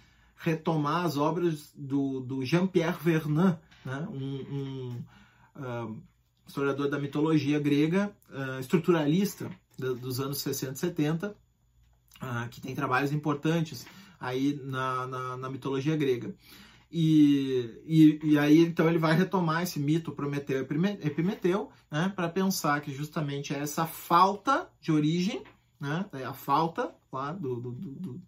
retomar 0.45 1.05
as 1.07 1.17
obras 1.17 1.73
do, 1.75 2.21
do 2.21 2.45
Jean-Pierre 2.45 2.99
Vernant, 3.01 3.59
né? 3.85 4.07
um, 4.11 4.35
um 4.55 5.05
uh, 5.57 6.03
historiador 6.47 6.91
da 6.91 6.99
mitologia 6.99 7.59
grega, 7.59 8.15
uh, 8.29 8.61
estruturalista 8.61 9.51
do, 9.79 9.95
dos 9.95 10.21
anos 10.21 10.39
60 10.39 10.75
e 10.75 10.77
70, 10.77 11.29
uh, 11.31 12.49
que 12.51 12.61
tem 12.61 12.75
trabalhos 12.75 13.11
importantes 13.11 13.87
aí 14.21 14.61
na, 14.63 15.07
na, 15.07 15.37
na 15.39 15.51
mitologia 15.51 15.97
grega. 15.97 16.35
E, 16.93 17.83
e, 17.87 18.21
e, 18.23 18.39
aí 18.39 18.61
então 18.61 18.89
ele 18.89 18.99
vai 18.99 19.17
retomar 19.17 19.65
esse 19.65 19.81
mito 19.81 20.13
Prometeu 20.13 20.59
e 20.61 21.07
Epimeteu 21.07 21.73
né, 21.91 22.13
para 22.15 22.29
pensar 22.29 22.81
que 22.83 22.93
justamente 22.93 23.53
é 23.53 23.59
essa 23.59 23.85
falta 23.85 24.71
de 24.81 24.93
origem, 24.93 25.43
né, 25.81 26.07
é 26.13 26.25
a 26.25 26.33
falta 26.33 26.95
lá 27.13 27.33
do, 27.33 27.57
do, 27.57 27.73
do, 27.73 28.23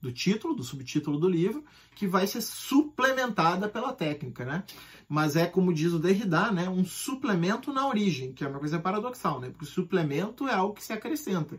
do 0.00 0.12
título, 0.12 0.54
do 0.54 0.62
subtítulo 0.62 1.18
do 1.18 1.28
livro, 1.28 1.64
que 1.94 2.06
vai 2.06 2.26
ser 2.26 2.40
suplementada 2.40 3.68
pela 3.68 3.92
técnica, 3.92 4.44
né? 4.44 4.64
Mas 5.08 5.36
é, 5.36 5.46
como 5.46 5.72
diz 5.72 5.92
o 5.92 5.98
Derrida, 5.98 6.50
né, 6.50 6.68
um 6.68 6.84
suplemento 6.84 7.72
na 7.72 7.86
origem, 7.88 8.32
que 8.32 8.44
é 8.44 8.48
uma 8.48 8.58
coisa 8.58 8.78
paradoxal, 8.78 9.40
né? 9.40 9.48
Porque 9.50 9.64
o 9.64 9.68
suplemento 9.68 10.46
é 10.46 10.54
algo 10.54 10.74
que 10.74 10.84
se 10.84 10.92
acrescenta. 10.92 11.58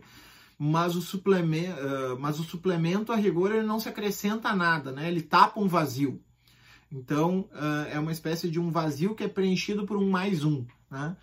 Mas 0.58 0.94
o, 0.94 1.00
suplemento, 1.00 1.80
mas 2.18 2.38
o 2.38 2.44
suplemento, 2.44 3.12
a 3.12 3.16
rigor, 3.16 3.50
ele 3.50 3.66
não 3.66 3.80
se 3.80 3.88
acrescenta 3.88 4.50
a 4.50 4.56
nada, 4.56 4.92
né? 4.92 5.08
Ele 5.08 5.22
tapa 5.22 5.58
um 5.58 5.66
vazio. 5.66 6.20
Então, 6.92 7.48
é 7.90 7.98
uma 7.98 8.12
espécie 8.12 8.50
de 8.50 8.60
um 8.60 8.70
vazio 8.70 9.14
que 9.14 9.24
é 9.24 9.28
preenchido 9.28 9.86
por 9.86 9.96
um 9.96 10.10
mais 10.10 10.44
um, 10.44 10.66
né? 10.90 11.16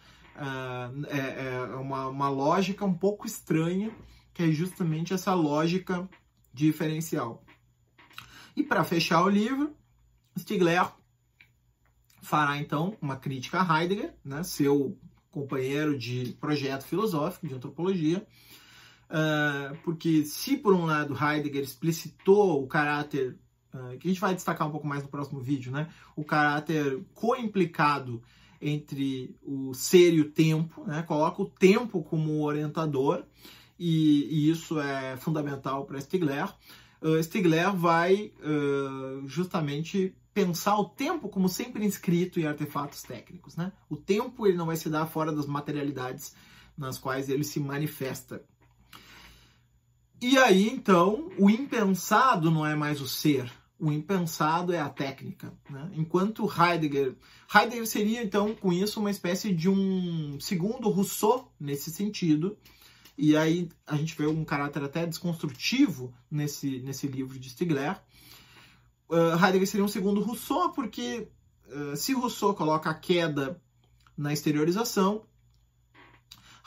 É, 1.09 1.45
é 1.49 1.75
uma, 1.75 2.07
uma 2.07 2.29
lógica 2.29 2.83
um 2.83 2.93
pouco 2.93 3.27
estranha 3.27 3.91
que 4.37 4.43
é 4.43 4.51
justamente 4.51 5.15
essa 5.15 5.33
lógica 5.33 6.07
diferencial. 6.57 7.43
E 8.55 8.63
para 8.63 8.83
fechar 8.83 9.23
o 9.23 9.29
livro, 9.29 9.75
Stigler 10.37 10.91
fará 12.23 12.57
então 12.57 12.97
uma 12.99 13.15
crítica 13.15 13.61
a 13.61 13.81
Heidegger, 13.81 14.13
né, 14.25 14.41
seu 14.41 14.97
companheiro 15.29 15.97
de 15.97 16.35
projeto 16.41 16.83
filosófico 16.83 17.47
de 17.47 17.53
antropologia, 17.53 18.25
uh, 19.11 19.77
porque 19.83 20.23
se 20.23 20.57
por 20.57 20.73
um 20.73 20.85
lado 20.85 21.15
Heidegger 21.15 21.63
explicitou 21.63 22.63
o 22.63 22.67
caráter 22.67 23.37
uh, 23.73 23.95
que 23.99 24.07
a 24.07 24.11
gente 24.11 24.19
vai 24.19 24.33
destacar 24.33 24.67
um 24.67 24.71
pouco 24.71 24.87
mais 24.87 25.03
no 25.03 25.09
próximo 25.09 25.39
vídeo, 25.39 25.71
né, 25.71 25.87
o 26.15 26.23
caráter 26.23 27.05
co-implicado 27.13 28.23
entre 28.59 29.37
o 29.43 29.75
ser 29.75 30.15
e 30.15 30.21
o 30.21 30.31
tempo, 30.31 30.83
né, 30.85 31.03
coloca 31.03 31.43
o 31.43 31.49
tempo 31.49 32.01
como 32.03 32.43
orientador 32.43 33.23
e, 33.79 34.27
e 34.29 34.49
isso 34.49 34.79
é 34.79 35.17
fundamental 35.17 35.85
para 35.85 35.99
Stigler. 35.99 36.53
Uh, 37.01 37.21
Stigler 37.21 37.71
vai 37.73 38.31
justamente 39.25 40.15
pensar 40.33 40.77
o 40.77 40.85
tempo 40.85 41.29
como 41.29 41.49
sempre 41.49 41.83
inscrito 41.83 42.39
em 42.39 42.45
artefatos 42.45 43.01
técnicos. 43.01 43.55
Né? 43.55 43.71
O 43.89 43.97
tempo 43.97 44.45
ele 44.45 44.55
não 44.55 44.67
vai 44.67 44.75
se 44.75 44.87
dar 44.87 45.07
fora 45.07 45.31
das 45.31 45.47
materialidades 45.47 46.35
nas 46.77 46.99
quais 46.99 47.27
ele 47.27 47.43
se 47.43 47.59
manifesta. 47.59 48.43
E 50.21 50.37
aí, 50.37 50.69
então, 50.69 51.31
o 51.39 51.49
impensado 51.49 52.51
não 52.51 52.65
é 52.65 52.75
mais 52.75 53.01
o 53.01 53.07
ser, 53.07 53.51
o 53.79 53.91
impensado 53.91 54.73
é 54.73 54.79
a 54.79 54.89
técnica. 54.89 55.53
Né? 55.69 55.91
Enquanto 55.95 56.47
Heidegger. 56.47 57.15
Heidegger 57.53 57.87
seria, 57.87 58.23
então, 58.23 58.55
com 58.55 58.73
isso, 58.73 58.99
uma 58.99 59.11
espécie 59.11 59.53
de 59.53 59.69
um 59.69 60.39
segundo 60.39 60.89
Rousseau 60.89 61.51
nesse 61.59 61.91
sentido. 61.91 62.57
E 63.17 63.35
aí 63.35 63.67
a 63.85 63.95
gente 63.95 64.15
vê 64.15 64.27
um 64.27 64.45
caráter 64.45 64.83
até 64.83 65.05
desconstrutivo 65.05 66.13
nesse, 66.29 66.79
nesse 66.81 67.07
livro 67.07 67.39
de 67.39 67.49
Stigler 67.49 67.99
uh, 69.09 69.43
Heidegger 69.43 69.67
seria 69.67 69.85
um 69.85 69.89
segundo 69.89 70.21
Rousseau, 70.21 70.71
porque 70.71 71.27
uh, 71.67 71.95
se 71.95 72.13
Rousseau 72.13 72.53
coloca 72.53 72.89
a 72.89 72.93
queda 72.93 73.59
na 74.17 74.33
exteriorização, 74.33 75.23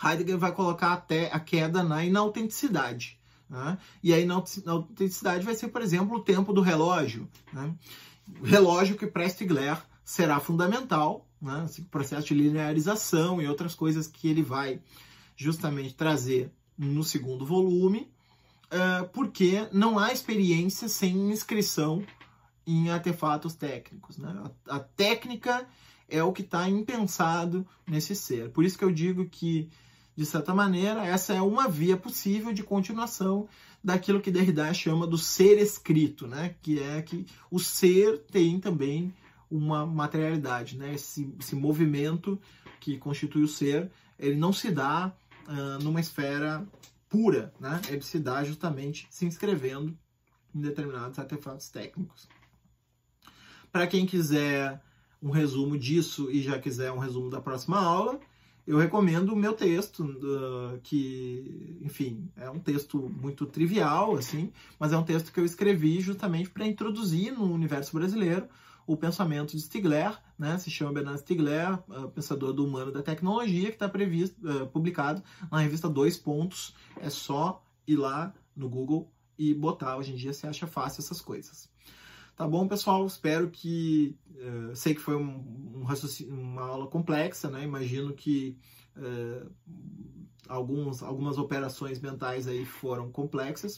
Heidegger 0.02 0.38
vai 0.38 0.52
colocar 0.52 0.92
até 0.92 1.30
a 1.32 1.40
queda 1.40 1.82
na 1.82 2.04
inautenticidade. 2.04 3.18
Né? 3.48 3.78
E 4.02 4.14
a 4.14 4.18
inautenticidade 4.18 5.44
vai 5.44 5.54
ser, 5.54 5.68
por 5.68 5.82
exemplo, 5.82 6.16
o 6.16 6.22
tempo 6.22 6.52
do 6.52 6.60
relógio. 6.60 7.28
Né? 7.52 7.74
Relógio 8.42 8.96
que 8.96 9.06
para 9.06 9.28
Stigler 9.28 9.76
será 10.04 10.38
fundamental, 10.38 11.26
né? 11.42 11.64
Esse 11.64 11.82
processo 11.82 12.28
de 12.28 12.34
linearização 12.34 13.42
e 13.42 13.48
outras 13.48 13.74
coisas 13.74 14.06
que 14.06 14.28
ele 14.28 14.42
vai 14.42 14.80
justamente 15.40 15.94
trazer 15.94 16.52
no 16.76 17.02
segundo 17.02 17.46
volume, 17.46 18.10
uh, 18.66 19.08
porque 19.08 19.66
não 19.72 19.98
há 19.98 20.12
experiência 20.12 20.86
sem 20.86 21.30
inscrição 21.30 22.04
em 22.66 22.90
artefatos 22.90 23.54
técnicos. 23.54 24.18
Né? 24.18 24.38
A, 24.68 24.76
a 24.76 24.80
técnica 24.80 25.66
é 26.10 26.22
o 26.22 26.30
que 26.30 26.42
está 26.42 26.68
impensado 26.68 27.66
nesse 27.86 28.14
ser. 28.14 28.50
Por 28.50 28.64
isso 28.64 28.76
que 28.76 28.84
eu 28.84 28.92
digo 28.92 29.30
que, 29.30 29.70
de 30.14 30.26
certa 30.26 30.54
maneira, 30.54 31.06
essa 31.06 31.32
é 31.32 31.40
uma 31.40 31.66
via 31.66 31.96
possível 31.96 32.52
de 32.52 32.62
continuação 32.62 33.48
daquilo 33.82 34.20
que 34.20 34.30
Derrida 34.30 34.74
chama 34.74 35.06
do 35.06 35.16
ser 35.16 35.58
escrito, 35.58 36.26
né? 36.26 36.54
que 36.60 36.80
é 36.80 37.00
que 37.00 37.24
o 37.50 37.58
ser 37.58 38.18
tem 38.30 38.60
também 38.60 39.14
uma 39.50 39.86
materialidade, 39.86 40.76
né? 40.76 40.92
esse, 40.94 41.34
esse 41.40 41.56
movimento 41.56 42.38
que 42.78 42.98
constitui 42.98 43.42
o 43.42 43.48
ser, 43.48 43.90
ele 44.18 44.36
não 44.36 44.52
se 44.52 44.70
dá 44.70 45.14
uh, 45.50 45.82
numa 45.82 46.00
esfera 46.00 46.66
pura, 47.08 47.52
né? 47.58 47.80
ele 47.88 48.02
se 48.02 48.18
dá 48.18 48.42
justamente 48.44 49.06
se 49.10 49.26
inscrevendo 49.26 49.96
em 50.54 50.60
determinados 50.60 51.18
artefatos 51.18 51.68
técnicos. 51.68 52.28
Para 53.72 53.86
quem 53.86 54.06
quiser 54.06 54.80
um 55.22 55.30
resumo 55.30 55.76
disso 55.76 56.30
e 56.30 56.40
já 56.40 56.58
quiser 56.58 56.92
um 56.92 56.98
resumo 56.98 57.28
da 57.28 57.40
próxima 57.40 57.78
aula, 57.78 58.18
eu 58.66 58.78
recomendo 58.78 59.32
o 59.32 59.36
meu 59.36 59.52
texto, 59.52 60.04
uh, 60.04 60.80
que, 60.82 61.78
enfim, 61.82 62.30
é 62.36 62.48
um 62.48 62.60
texto 62.60 62.98
muito 63.20 63.44
trivial, 63.46 64.16
assim, 64.16 64.52
mas 64.78 64.92
é 64.92 64.96
um 64.96 65.02
texto 65.02 65.32
que 65.32 65.40
eu 65.40 65.44
escrevi 65.44 66.00
justamente 66.00 66.50
para 66.50 66.66
introduzir 66.66 67.32
no 67.32 67.52
universo 67.52 67.92
brasileiro 67.92 68.48
o 68.92 68.96
pensamento 68.96 69.52
de 69.52 69.62
Stigler, 69.62 70.18
né? 70.36 70.58
Se 70.58 70.68
chama 70.68 70.94
Bernard 70.94 71.20
Stigler, 71.20 71.78
uh, 71.88 72.10
pensador 72.10 72.52
do 72.52 72.66
humano 72.66 72.90
da 72.90 73.00
tecnologia, 73.00 73.68
que 73.68 73.76
está 73.76 73.88
previsto, 73.88 74.36
uh, 74.44 74.66
publicado 74.66 75.22
na 75.48 75.60
revista 75.60 75.88
Dois 75.88 76.18
Pontos. 76.18 76.74
É 77.00 77.08
só 77.08 77.64
ir 77.86 77.94
lá 77.94 78.34
no 78.54 78.68
Google 78.68 79.08
e 79.38 79.54
botar. 79.54 79.96
Hoje 79.96 80.12
em 80.12 80.16
dia 80.16 80.32
se 80.32 80.44
acha 80.44 80.66
fácil 80.66 81.02
essas 81.02 81.20
coisas. 81.20 81.70
Tá 82.34 82.48
bom, 82.48 82.66
pessoal? 82.66 83.06
Espero 83.06 83.48
que. 83.48 84.18
Uh, 84.28 84.74
sei 84.74 84.92
que 84.92 85.00
foi 85.00 85.14
um, 85.14 85.36
um 85.76 85.86
uma 86.28 86.62
aula 86.62 86.88
complexa, 86.88 87.48
né? 87.48 87.62
Imagino 87.62 88.12
que 88.12 88.58
uh, 88.96 89.48
alguns, 90.48 91.00
algumas 91.00 91.38
operações 91.38 92.00
mentais 92.00 92.48
aí 92.48 92.64
foram 92.64 93.08
complexas, 93.12 93.76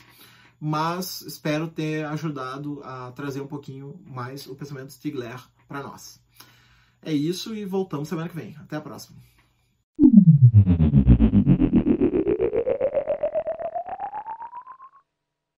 mas 0.64 1.22
espero 1.22 1.66
ter 1.66 2.04
ajudado 2.04 2.80
a 2.84 3.10
trazer 3.10 3.40
um 3.40 3.48
pouquinho 3.48 4.00
mais 4.06 4.46
o 4.46 4.54
pensamento 4.54 4.92
Stigler 4.92 5.42
para 5.66 5.82
nós. 5.82 6.20
É 7.02 7.12
isso 7.12 7.52
e 7.52 7.64
voltamos 7.64 8.08
semana 8.08 8.28
que 8.28 8.36
vem. 8.36 8.56
Até 8.58 8.76
a 8.76 8.80
próxima. 8.80 9.18